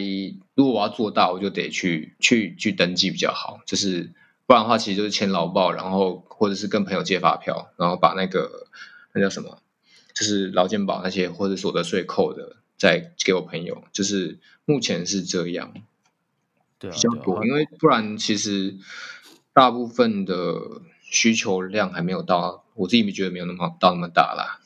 [0.55, 4.11] 如果我要做到，我就得去去去登记比较好，就是
[4.47, 8.65] 不然的话，其实就是签劳保，然后或者是跟朋友借发票，然后把那个
[9.13, 9.59] 那叫什么？
[10.15, 15.71] 就是劳健保那些或者所得税扣的，再给我朋友，就是目前是这样，
[16.79, 18.77] 对，比较多，因为不然其实
[19.53, 24.61] 大部分的需求量还没有到，我自己觉得没有那么到那么大啦。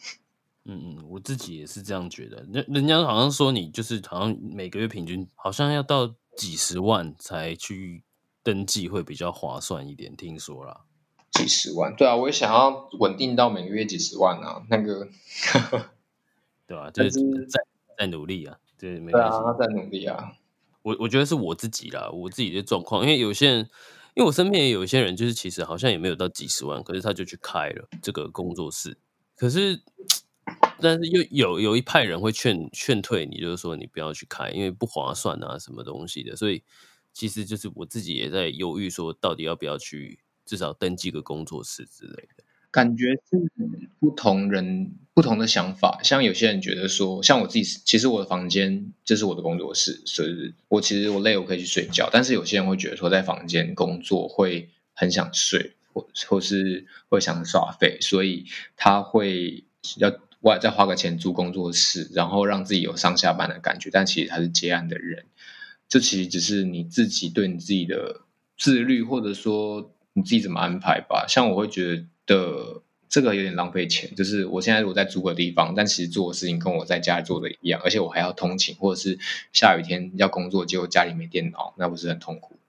[0.66, 2.46] 嗯嗯，我自己也是这样觉得。
[2.52, 8.04] 人人家好像说你就是好像每个月平均好像要到几十万才去
[8.44, 10.82] 登记会比较划算一点，听说啦。
[11.32, 15.08] 几十万，对啊，我也想要稳定到每个月几十万啊，那个，
[16.68, 16.90] 对啊？
[16.92, 17.62] 就是在
[17.98, 20.34] 在努力啊，对，没对啊，在努力啊。
[20.82, 23.70] 我我觉得是我自己啦，我自己的状况，因为有些人，
[24.20, 28.98] 因为我身边也有一些人，就是其实好像也没有到几十万，可是他就去开了这个工作室，
[29.38, 29.82] 可是，
[30.82, 36.62] 但是又有有一派人会劝劝退你，就是说你不要去开，因为不划算啊，什么东西的，所以
[37.14, 40.20] 其实就是我自己也在犹豫，说到底要不要去。
[40.46, 43.52] 至少登记个工作室之类的，感觉是
[44.00, 46.00] 不同人不同的想法。
[46.04, 52.10] 像有些人觉得说，像我自己，其实我的房间就是我的工作室，所以我其实我累我可以去睡觉。
[52.12, 58.46] 但是有些人会觉得说，在房间工作会很想睡，或或是会想耍废，所以
[58.78, 59.64] 他会
[59.98, 63.90] 要外再花个钱租工作室，然后让自己有上下班的感觉。
[63.92, 65.26] 但其实他是接案的人，
[65.88, 68.22] 这其实只是你自己对你自己的
[68.58, 69.92] 自律，或者说。
[70.14, 71.28] 你自己怎么安排吧？
[71.30, 72.04] 像我会觉得
[73.08, 79.18] 这个有点浪费钱，就是我现在我在租个地方，但其实做的事情跟我在家里做的一样，而且我还要通勤，或者是
[79.52, 82.60] 下雨天要工作，结果家里没电脑，那不是很痛苦？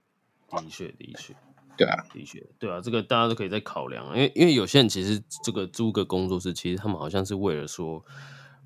[0.50, 1.34] 的确，的确，
[1.76, 8.04] 对啊，的确，对啊，这个大家都可以再考量，因为因为有些人其实这个租个工作室，其实他们好像是为了说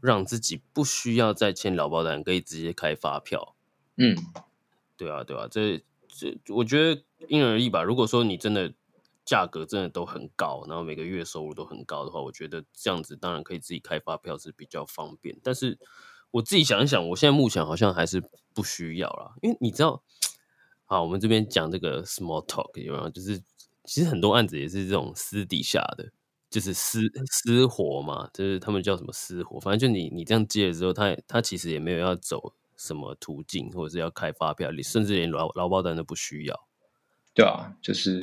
[0.00, 3.54] 让自己不需要再签劳保单，可以直接开发票。
[3.96, 4.16] 嗯，
[4.96, 7.02] 对啊，对啊，这这我觉得。
[7.26, 7.82] 因人而异吧。
[7.82, 8.70] 如果说你真的
[9.24, 15.38] 价格真的都很高，然后每个月收入都很高的话，我觉得这样子当然可以自己开发票是比较方便。
[15.42, 15.78] 但是
[16.30, 20.02] 我自己想一想，我现在目前好像还是不需要啦，因为你知道，
[20.84, 23.08] 好，我们这边讲这个 small talk 有没有？
[23.10, 23.40] 就是
[23.84, 26.10] 其实很多案子也是这种私底下的，
[26.50, 36.68] 就是私私活嘛，就是他们叫什么私活，反正就你你这样接了之后，他他其实也没有要走什么途径，或者是要开发票，你甚至连劳劳保单都不需要。
[37.32, 38.20] 对啊，就是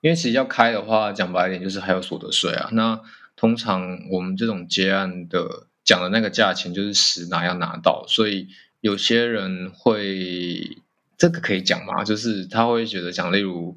[0.00, 2.68] 因为其实要开的话，讲白一点就是还有所得税啊。
[2.72, 3.00] 那
[3.36, 8.48] 通常我们这种接案的讲的那个价钱就是实拿要拿到，所以
[8.80, 10.78] 有些人会
[11.16, 12.04] 这个可以讲吗？
[12.04, 13.76] 就是他会觉得讲，例如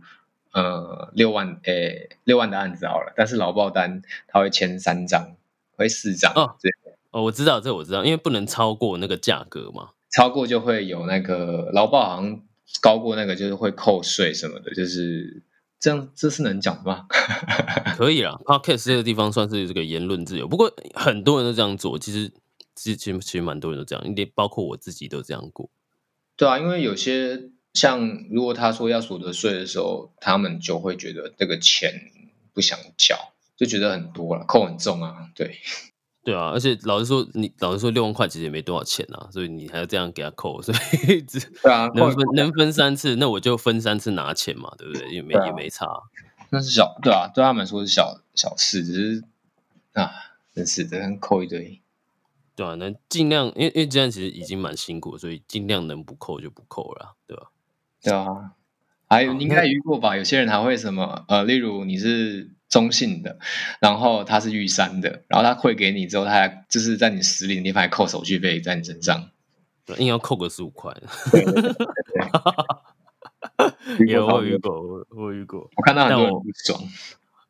[0.52, 5.36] 呃六万诶六万的案子好了，但是劳报单他会签三张，
[5.76, 6.56] 会四张哦。
[6.62, 6.72] 对
[7.12, 12.42] 哦，我知道这我知道，因为不能超过那个价格嘛，超过就会有那个劳报好像。
[12.82, 15.44] 高过那个就是会扣税什么的，就是
[15.84, 17.08] 这样，这是能讲吗？
[17.98, 22.32] 可以啦 p o d c a s t 这个地方算是这个言论自由，不过很多人都这样做，其实
[22.74, 25.70] 其实其实其实蛮多人都这样，连包括我自己都这样过。
[26.38, 31.92] 对啊，因为有些像如果他说要所得税的时候，他们就会觉得这个钱
[32.54, 35.58] 不想缴，就觉得很多了，扣很重啊，对。
[36.24, 45.12] 对啊，而且老实说，你老实说，六万块其实也没多少钱啊，所以你还要这样给他扣，所以对啊，能分能分三次，那我就分三次拿钱嘛，对不对？
[45.12, 45.86] 也没也没差，
[46.50, 49.24] 那是小对啊，对他们说是小小事，只是
[49.92, 50.12] 啊，
[50.56, 51.82] 真是的，扣一堆，
[52.56, 57.48] 对啊，能尽量，因为因为这样其实已经蛮辛苦，所以尽量能不扣就不扣了，对吧？
[58.02, 58.54] 对啊，
[59.10, 60.16] 还有你应该遇过吧？
[60.16, 62.52] 有些人还会什么呃，例如你是。
[62.74, 63.38] 中性的，
[63.80, 69.30] 然后他是玉山的，然后他汇给你之后，他还就是在你实领的地方还扣手续费在你身上，
[70.00, 70.92] 硬要扣个十五块。
[74.08, 76.82] 有我遇过，我遇过，我看到很多人不爽，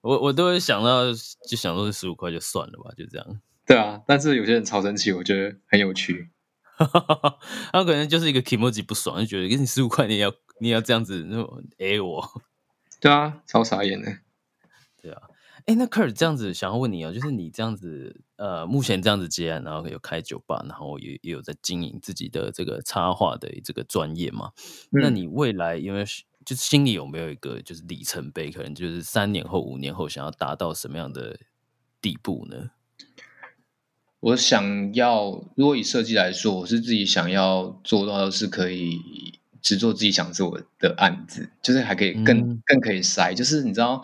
[0.01, 1.05] 我我都会想到，
[1.47, 3.39] 就想说是十五块就算了吧，就这样。
[3.65, 6.31] 对啊，但是有些人超生气，我觉得很有趣。
[7.71, 12.41] 他可能就是一个 emoji 不爽，就觉得给你十五块，你也要你也要这样子那种 A 我。
[12.99, 14.11] 对啊，超傻眼的。
[15.03, 15.21] 对啊，
[15.65, 24.53] 哎，那 Kurt 这样子想要问你哦，就是你这样子呃，目前这样子接案，然后有开酒吧，然后也也有在经营自己的这个插画的这个专业嘛？
[24.91, 26.05] 那你未来因为
[26.45, 31.37] 就是心里有没有一个就是里程碑，可能就是三年后、五年后想要达到什么样的
[31.99, 32.69] 地步呢？
[34.21, 39.01] 我想要，如果以设计来说，我是自己想要做到的是可以
[39.61, 44.01] 只做自己想做的案子，就是还可以更更可以塞，就是你知道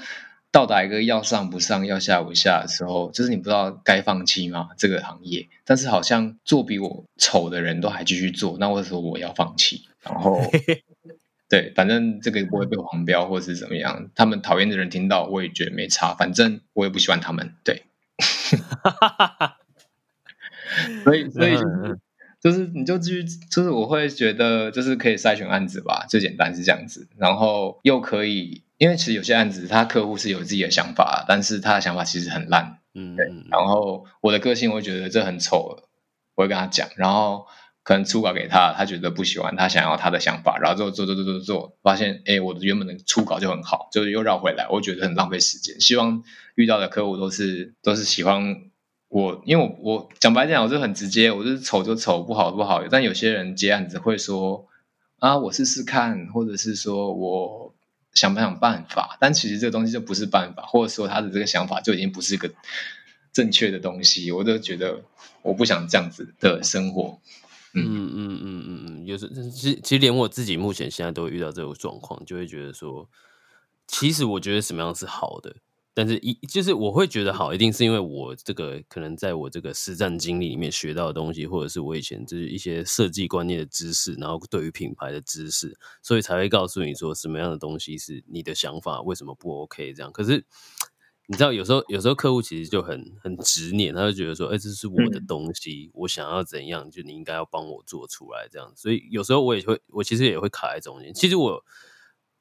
[0.51, 4.69] 到达一个要上不上、要下不下的时候，就是你不知道该放弃吗？
[4.77, 9.87] 这个行业，但是好像做比我丑的人都还继续做，那为什么我要放弃？
[10.01, 10.39] 然后
[11.49, 17.83] 对，反正这个不会被黄标或者是怎么样，他们讨厌的人听到我也觉得没差，反正我也不喜欢他们，对。
[21.03, 21.99] 所以， 所以就是
[22.41, 33.27] 就是，你就继续，就是我会觉得，就是可以筛选案子吧，最简单是这样子，然后又可以，因为其实有些案子，他客户是有自己的想法，但是他的想法其实很烂，嗯，对。
[33.51, 35.83] 然后我的个性，我会觉得这很丑，
[36.33, 37.45] 我会跟他讲，然后
[37.83, 45.79] 可能初稿给他，他觉得不喜欢，他想要他的想法，然后做做做做做做，发现哎，我的原本的初稿就很好，就是又绕回来，我觉得很浪费时间。
[45.79, 46.23] 希望
[46.55, 48.63] 遇到的客户都是都是喜欢。
[49.09, 52.83] 我因为我我讲白讲，我是很直接，我是丑就丑，不好不好。
[52.91, 54.67] 但有些人接案子会说
[55.17, 57.68] 啊，我试试看，或者是说我
[58.13, 59.17] 想不想办法。
[59.19, 62.49] 但其实这个东西就不是办法，或者说他的这个想法就已经不是个
[63.31, 64.31] 正确的东西。
[64.31, 65.01] 我都觉得
[65.41, 67.19] 我不想这样子的生活。
[67.73, 73.07] 嗯嗯嗯嗯嗯，有时其实其实连我自己目前现在都会遇到这种状况，就会觉得说，
[73.85, 75.55] 其实我觉得什么样是好的。
[75.99, 90.09] 但是，一就是我会觉得好，一定是因为我这个可能在我这个实战经历里面学到的东西，或者是我以前就是一些设计观念的知识，然后对于品牌的知识，所以才会告诉你说什么样的东西是你的想法，为什么不 OK 这样。
[90.09, 90.45] 可是
[91.27, 98.71] 你知道，有时候有时候客户其实就很很执念，他就觉得说，哎，这是我的东西，我想要怎样，就你应该要帮我做出来这样。
[98.77, 101.13] 所以有时候我也会，我其实也会卡在中间。
[101.13, 101.61] 其实我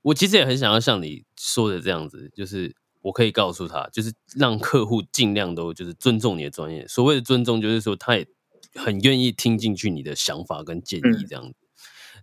[0.02, 2.76] 我其实也很想要像你说的这样子，就是。
[3.00, 6.86] 我可以告诉他，就是让客户尽量都就是尊重你的专业。
[6.86, 8.26] 所谓的尊重，就是说他也
[8.74, 11.54] 很愿意听进去你的想法跟建议这样子。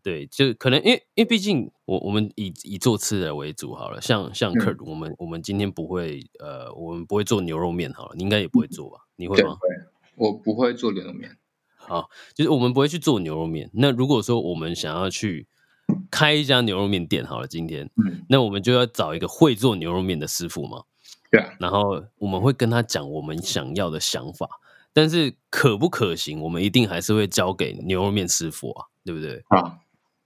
[0.03, 8.99] 对，就可能因为因为毕竟我我们以以做吃的为主好了，像像客，我们我们今天不会呃，我们不会做牛肉面好了，你应该也不会做吧？
[9.15, 9.57] 你会吗？
[10.15, 11.38] 我不会做牛肉面。
[11.78, 13.71] 好，就是我们不会去做牛肉面。
[13.73, 15.47] 那如果说我们想要去。
[16.16, 17.89] 开一家牛肉面店好了，今天，
[18.30, 20.84] 那我们就要找一个会做牛肉面的师傅嘛。
[21.30, 24.47] 对，然后我们会跟他讲我们想要的想法，
[24.93, 29.43] 但是可不可行，我们一定还是会交给牛肉面师傅啊，对不对？
[29.49, 29.80] 啊，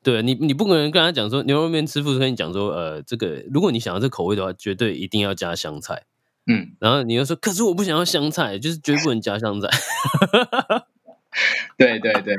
[0.03, 6.03] 对你，你不可能跟他讲说牛肉面师傅跟你讲说，呃，这个如果你想要这口味的话，绝对一定要加香菜。
[6.45, 9.67] 嗯，然后你又说，可是我不想要香菜，就是绝对不能加香菜。
[11.77, 12.35] 对 对对。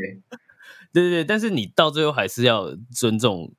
[0.93, 3.53] 对对对，但是你到最后还是要尊重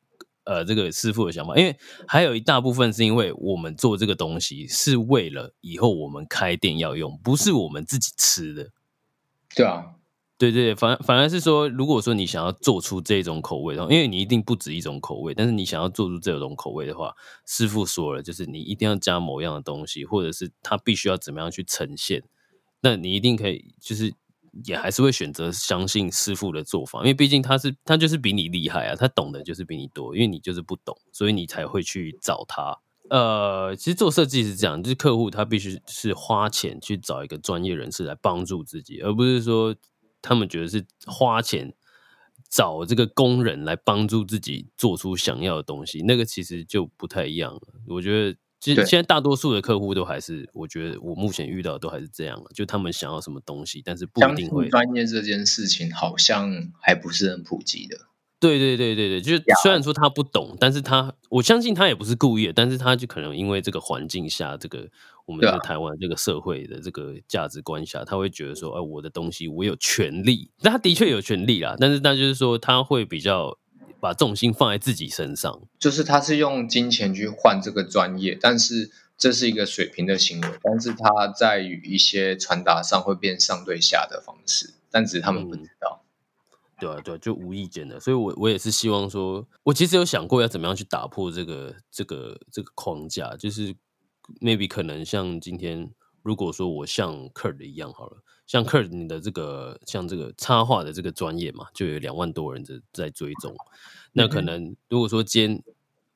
[0.43, 1.77] 呃这个师傅的想法，因为
[2.07, 8.71] 还有一大部分是因为我们做这个东西是为了以后我们开店要用，不是我们自己吃的。
[9.55, 9.95] 对啊，
[10.37, 17.13] 对对对，反反而是说，如果说你想要做出这种口味的话，因为你一定不止一种口味，但是你想要做出这种口味的话，
[17.45, 22.23] 师傅说了，就是你一定要加某样的东西，或者是他必须要怎么样去呈现，
[22.81, 24.13] 那你一定可以就是。
[24.65, 32.77] 也还是会选择相信师傅的做法，因为毕竟他是他就是比你厉害啊，他懂的就是比你多，因为你就是不懂，所以你才会去找他。
[33.09, 39.75] 呃，其实做设计是这样，就是客户他必须是花钱去找一个专业人士来帮助自己，而不是说
[40.21, 41.73] 他们觉得是花钱
[42.49, 47.61] 找这个工人来帮助自己做出想要的东西，那个其实就不太一样了。
[47.87, 48.37] 我觉得。
[48.61, 57.97] 其实现在大多数的客户都还是，我觉得我目前遇到都还是这样就他们想要什么东西，但是不一定会专业这件事情好像还不是很普及的。
[58.39, 64.87] 对对对对对，就是虽然说他不懂，但是他我相信他也不是故意的，但是他就可能因为这个环境下，这个
[65.25, 73.57] 我们在台湾这个社会的这个价值观下，他会觉得说，哎，我的东西我有权利，那他的确有权利啦，但是那就是说他会比较。
[74.01, 86.03] 把重心放在自己身上，就是他是用金钱去换这个专业，但是这是一个水平的行为，但是他在于一些传达上会变上对下的方式，但只是他们不知道。
[86.79, 93.75] 对啊，对啊，就无意间的，所以我我也是希望说，我其实有想过要怎么样去打破这个这个这个框架，就是
[94.39, 95.87] maybe 可能像今天
[96.23, 103.55] 如果说我像 Kurt 一样好了，像 Kurt 你的这个像这个插画的这个专业嘛，就有两万多人在在追踪。
[104.13, 105.63] 那可能如果说今天，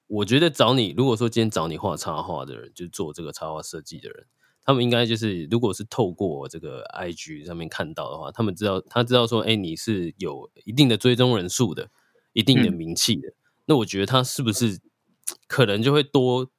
[0.07, 4.25] 我觉得找你，如果说今天找你画插画的人，就做这个插画设计的人，
[4.63, 11.89] 他们应该就是如果是透过这个 IG 上面看到的话，他们知道他知道说，哎，你是有一定的追踪人数的，
[12.33, 13.33] 一定的名气的，
[13.65, 14.79] 那我觉得他是不是
[15.47, 16.51] 可能就会多。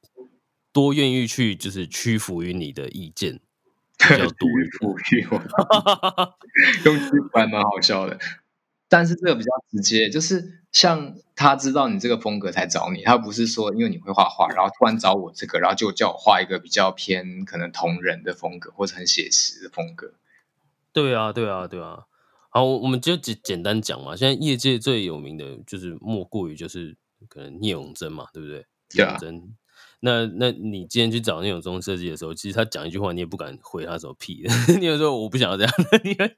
[0.77, 3.39] 多愿意去就是屈服于你的意见
[3.97, 5.41] 比较多，屈服于我，
[6.85, 8.19] 用屈服还蛮好笑的。
[8.87, 20.13] 但是这个比较直接，就是像他知道你这个风格才找你，他不是说因为你会画画， 然后突然找我这个，然后就叫我画一个比较偏可能同人的风格或者很写实的风格。
[20.93, 22.03] 对啊，对啊，对啊。
[22.49, 24.15] 好，我们就简简单讲嘛。
[24.15, 26.95] 现在业界最有名的就是莫过于就是
[27.27, 28.65] 可能聂永贞嘛，对不对？
[28.93, 29.55] 聂永贞。
[29.99, 34.49] 那那你今天去找那种中设计的时候，其实他讲一句话，你也不敢回他什么屁的。
[34.79, 35.73] 你有时候我不想要这样，
[36.03, 36.35] 你会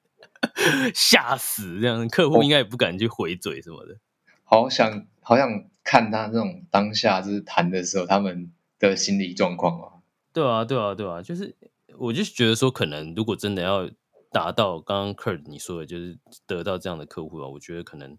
[0.94, 3.98] 吓死这样，客户应该也不敢去回嘴什么的。
[4.44, 10.00] 好想好想看他那种当下就是谈的时候，他们的心理状况啊。
[10.32, 11.56] 对啊，对啊，对啊，就是
[11.98, 13.90] 我就觉得说，可能如果真的要
[14.32, 18.18] 达到刚刚 Kurt 你说的，就是得到这样的客户啊，我觉得可能。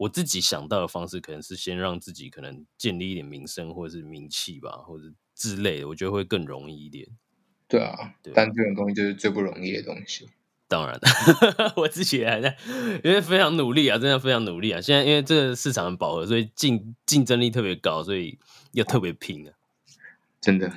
[0.00, 7.06] 我自己想到的方式，可能是先让自己可能建立一点名声或者是名气吧，或者之类的，我觉得会更容易一点。
[7.68, 10.26] 对啊，但这种东西就是最不容易的东西。
[10.68, 10.98] 当然，
[11.76, 12.56] 我自己还在，
[13.04, 14.80] 因为非常努力啊，真的非常努力啊。
[14.80, 18.38] 现在因为这个市场很饱和，所以竞竞争力特别高，所以
[18.72, 19.52] 要特别拼啊。
[20.40, 20.72] 真的，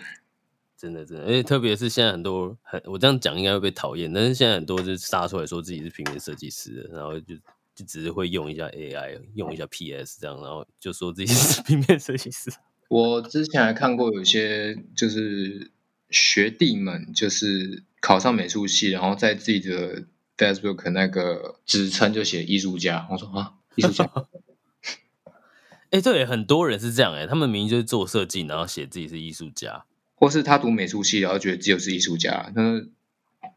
[0.77, 7.35] 真的，真的，而且特别是现在很多很，我这样讲应该会被讨厌，但是现在很多就是杀出来说自己是平面设计师，然后就。
[7.75, 12.51] 就只是会用一下 AI，用一下 PS 这样，然后就说自己是平面设计师。
[12.89, 15.71] 我之前还看过有些就是
[16.11, 20.03] 学弟们，就是考上美术系，然后在自己的
[20.37, 23.07] Facebook 那个职称就写艺术家。
[23.09, 24.07] 我说啊，艺术家。
[25.89, 32.51] 哎，对，很多人是这样哎，他们明明就是做设计，然后写自己是艺术家，或是他读美术系，然后觉得自己是艺术家。
[32.55, 32.83] 那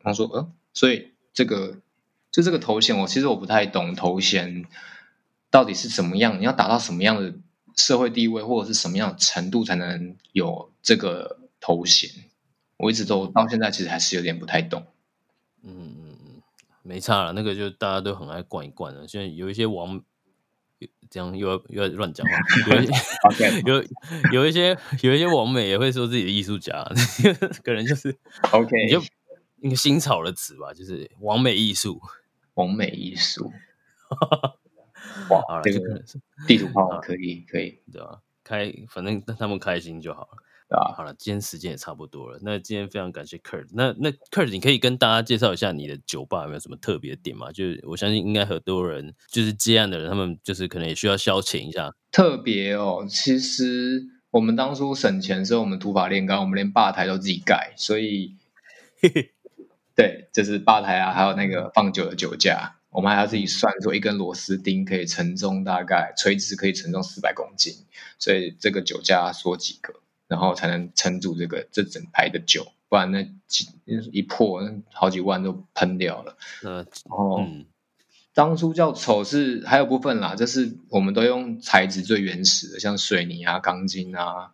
[0.00, 1.82] 他说，呃，所以这个。
[2.36, 4.66] 就这个头衔，我其实我不太懂头衔
[5.50, 7.32] 到底是怎么样，你要达到什么样的
[7.74, 12.10] 社会地位，或者是什么样的程度才能有这个头衔？
[12.76, 14.84] 我一直都到现在其实还是有点不太懂。
[15.62, 16.42] 嗯嗯嗯，
[16.82, 19.08] 没差了，那个就大家都很爱灌一灌的。
[19.08, 19.98] 现在有一些网，
[21.08, 22.32] 这样又要又要乱讲话，
[22.70, 22.92] 有一些
[24.30, 26.84] 有一些有一些网美也会说自己的艺术家，
[27.64, 28.14] 可能就是
[28.52, 29.02] OK，你就
[29.62, 31.98] 一个新潮的词吧，就是网美艺术。
[32.56, 33.50] 完美艺术，
[35.30, 36.02] 哇，这个
[36.46, 38.20] 地图炮可以可以，对吧？
[38.44, 40.28] 开，反正让他们开心就好了，
[40.68, 40.94] 对吧？
[40.96, 47.50] 好了，今天时间也差不多了，那今天非常感谢 Kurt，那那 Kurt，你可以跟大家介绍一下你的酒吧有没有什么特别点吗？
[47.52, 51.94] 就是我相信应该很多人就是接案的人，他们就是可能也需要消遣一下。
[52.10, 58.36] 特别哦，其实我们当初省钱时候，我们土法炼钢，我们连吧台都自己盖，所以。
[59.96, 67.72] 对，就是吧台啊，还有那个放酒的酒架，我们还要自己算说一根螺丝钉可以承重大概垂直可以承重四百公斤，
[68.18, 69.94] 所以这个酒架说几个，
[70.28, 73.68] 然后才能撑住这个这整排的酒，不然那几
[74.12, 74.60] 一破，
[74.92, 76.36] 好几万都喷掉了。
[76.60, 77.42] 然后
[78.34, 84.52] 当初叫丑是还有部分啦，就是我们都用材质最原始的，像水泥啊、钢筋啊。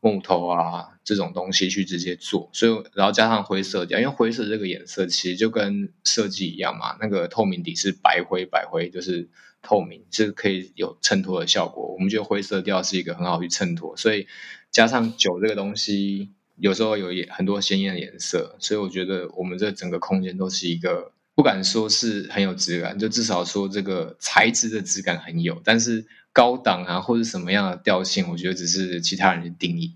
[0.00, 9.28] 木头啊，这种东西去直接做，所以然后加上灰色调，因为灰色这个颜色其实就跟设计一样嘛，那个透明底是白灰，白灰就是
[9.60, 11.92] 透明，是可以有衬托的效果。
[11.92, 14.28] 我们觉得灰色调是一个很好去衬托，所以
[14.70, 26.06] 加上酒这个东西，有时候有也很多鲜艳的颜色，所以我觉得我们这整个空间都是一个不敢说是很有质感，就至少说这个材质的质感很有，但是。
[26.32, 29.94] 高档啊，或者什么样的调性，我觉得只是其他人的定义。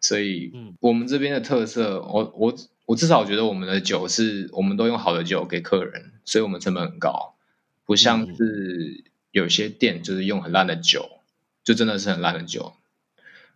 [0.00, 2.54] 所以，我们这边的特色，我我
[2.86, 7.34] 我至少我觉得我们的酒是，我们都用好的酒给客人，所以我们成本很高，
[7.84, 11.08] 不像是有些店就是用很烂的酒，
[11.64, 12.74] 就真的是很烂的酒，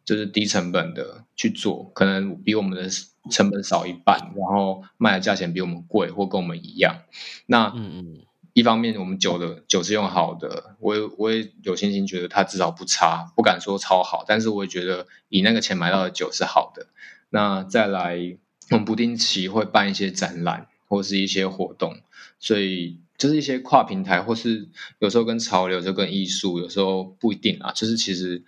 [0.04, 2.88] 就是低成本的去做，可能比我们的
[3.30, 7.02] 成本少一半，然后卖的价钱比我们贵，或跟我们一样。
[7.46, 8.18] 那嗯嗯。
[8.58, 16.88] 一方面，我们酒的酒是用好的，我也我也有信心觉得它至少不差，不敢说超好，但是我也觉得以那个钱买到的酒是好的。
[17.30, 18.36] 那再来，
[18.70, 21.98] 我们不定期会办一些展览或是一些活动，
[22.40, 27.70] 所以就是一些跨平台，或是有时候跟潮流，就跟艺术，有时候不一定啊。
[27.72, 28.42] 就是其实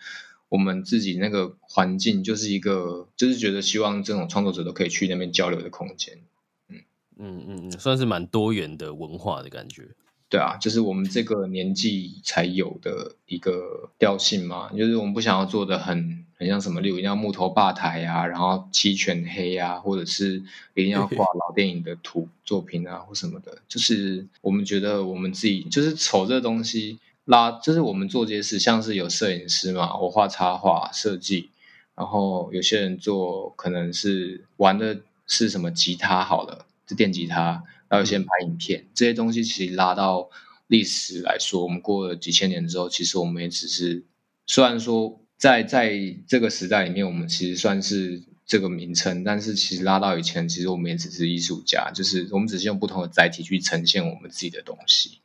[0.48, 6.18] 我们自己那个环境就是一个，就是觉得希望这种创作者都可以去那边交流的空间。
[7.20, 9.88] 嗯嗯嗯，算是蛮多元的文化的感觉。
[10.28, 20.42] 对啊，就是我们这个年纪才有的一个调性嘛，就是我们不想要做的很很像什么，例如要木头吧台啊，然后漆全黑啊，或者是
[20.74, 23.58] 一定要画老电影的图作品啊，或什么的。
[23.68, 26.98] 就是我们觉得我们自己就是丑这东西。
[27.26, 31.50] 拉就是我们做这些事，像是有摄影师嘛，我画插画设计，
[31.94, 34.98] 然后有些人做可能是玩的
[35.28, 40.30] 是什么吉他好了，电吉他，然后有些人拍影片，这些东西其实拉到
[40.66, 44.04] 历史来说，我们过了几千年之后，其实我们也只是
[44.46, 55.20] 虽然说在在这个时代里面，我们其实算是这个名称，但是其实拉到以前，其实我们也只是艺术家，就是我们只是用不同的载体去呈现我们自己的东西。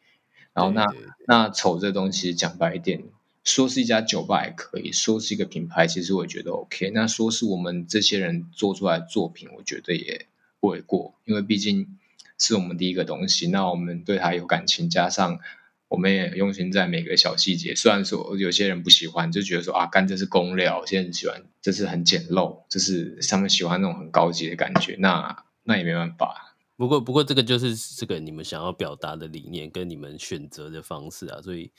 [0.54, 0.86] 然后那
[1.28, 3.04] 那丑这东西讲白一点，
[3.44, 6.92] 说是一家酒吧也可以说是一个品牌，其实我觉得 OK。
[6.92, 10.28] 那说是我们这些人做出来的作品，我觉得也
[10.60, 11.98] 不为过，因为毕竟
[12.38, 15.40] 是我们第一个东西，那我们对它有感情，加上
[15.88, 17.76] 我们也用心在每个小细节。
[17.76, 26.56] 虽然说有些人不喜欢，就觉得说啊，干这是工料，有些人喜欢这是很简陋，就是他们喜欢那种很高级的感觉，那那也没办法。
[26.78, 31.72] 不过，不过这个就是这个你们想要表达的理念跟你们选择的方式啊，所以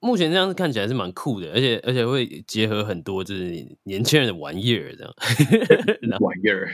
[0.00, 5.14] 目前这样子看起来是蛮酷的，而且而且会结合很多就是年轻人的玩意儿这样。
[6.20, 6.72] 玩意儿。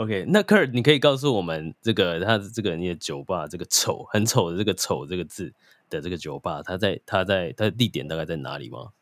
[0.00, 5.52] OK，那 Kurt，你可以告诉我们这个他这个你的酒吧这个丑很丑的这个丑这个字
[5.90, 8.92] 的这个酒吧，它在它在它的地点大概在哪里吗？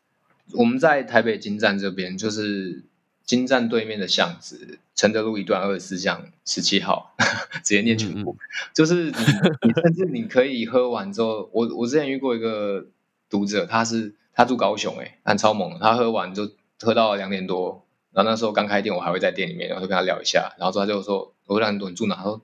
[0.55, 2.83] 我们在台北金站这边，就是。
[3.29, 7.13] 金站对面的巷子，承德路一段二十四巷十七号，
[7.63, 8.35] 直接念全部。
[8.73, 12.87] 就是你，甚至你可以喝完之后，我我之前遇过一个
[13.29, 22.15] 读者，他是他住高雄，哎，他超猛，他喝完就喝到两点多，然后那时候刚开店，我还会在店里面，然后就跟他聊一下，然后之后他就说，我两点多你住哪？
[22.15, 22.41] 他说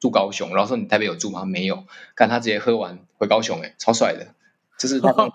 [0.00, 1.44] 住高雄，然后说你台北有住吗？
[1.44, 4.34] 没有，看他直接喝完回高雄，哎，超帅的，
[4.78, 5.30] 就是他 来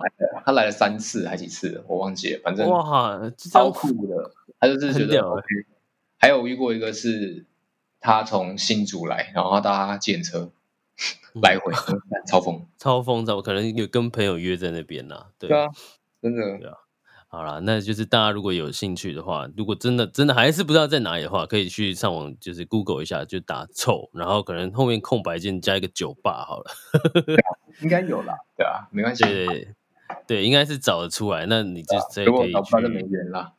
[0.46, 4.32] 他来了三次还几次，我忘记了，反正哇，超酷的。
[4.60, 5.44] 他就是觉得 OK，
[6.18, 7.46] 还有遇过一个是，
[8.00, 10.52] 他从新竹来，然后搭建车
[11.42, 11.74] 来回，
[12.26, 15.26] 超疯，超疯，我可能有跟朋友约在那边呐。
[15.38, 15.68] 对啊，
[16.22, 16.58] 真的。
[16.60, 16.78] 对啊，
[17.34, 26.72] 好了，那就是大家如果有兴趣的话，如果真的真的还是不知道在哪里的话，可以去上网，就是 Google 一下，就打臭，然后可能后面空白键加一个酒吧好了。
[27.82, 29.24] 应该有啦，对啊，没关系。
[29.24, 29.68] 对。
[30.28, 31.48] 对，应该是找得出来。
[31.48, 33.52] 那你就再可以去，没缘啦，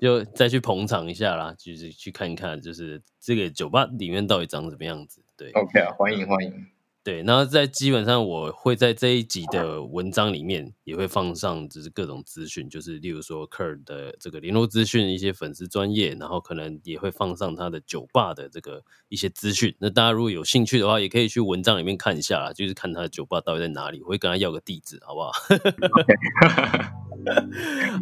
[0.00, 5.22] 就再去捧场一下啦，就是去看看，就是这个酒吧里面到底长什么样子。
[5.36, 6.66] 对，OK 啊，欢迎欢迎。
[7.02, 19.74] 对，然后在基本上我会在这一集的文章里面也会放上，就是各种资讯，就是例如说 Kerr 的这个联络资讯、一些粉丝专业，然后可能也会放上他的酒吧的这个一些资讯。
[19.78, 25.32] 那大家如果有兴趣的话，也可以去文章里面看一下啦，就是看他的酒吧到底在哪里，我会跟他要个地址，好不好？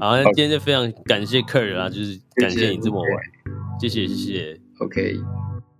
[0.01, 3.11] 好，那今天就非常感谢 Kerr 啊，就是感谢你这么晚，
[3.81, 5.48] 谢谢谢谢，OK。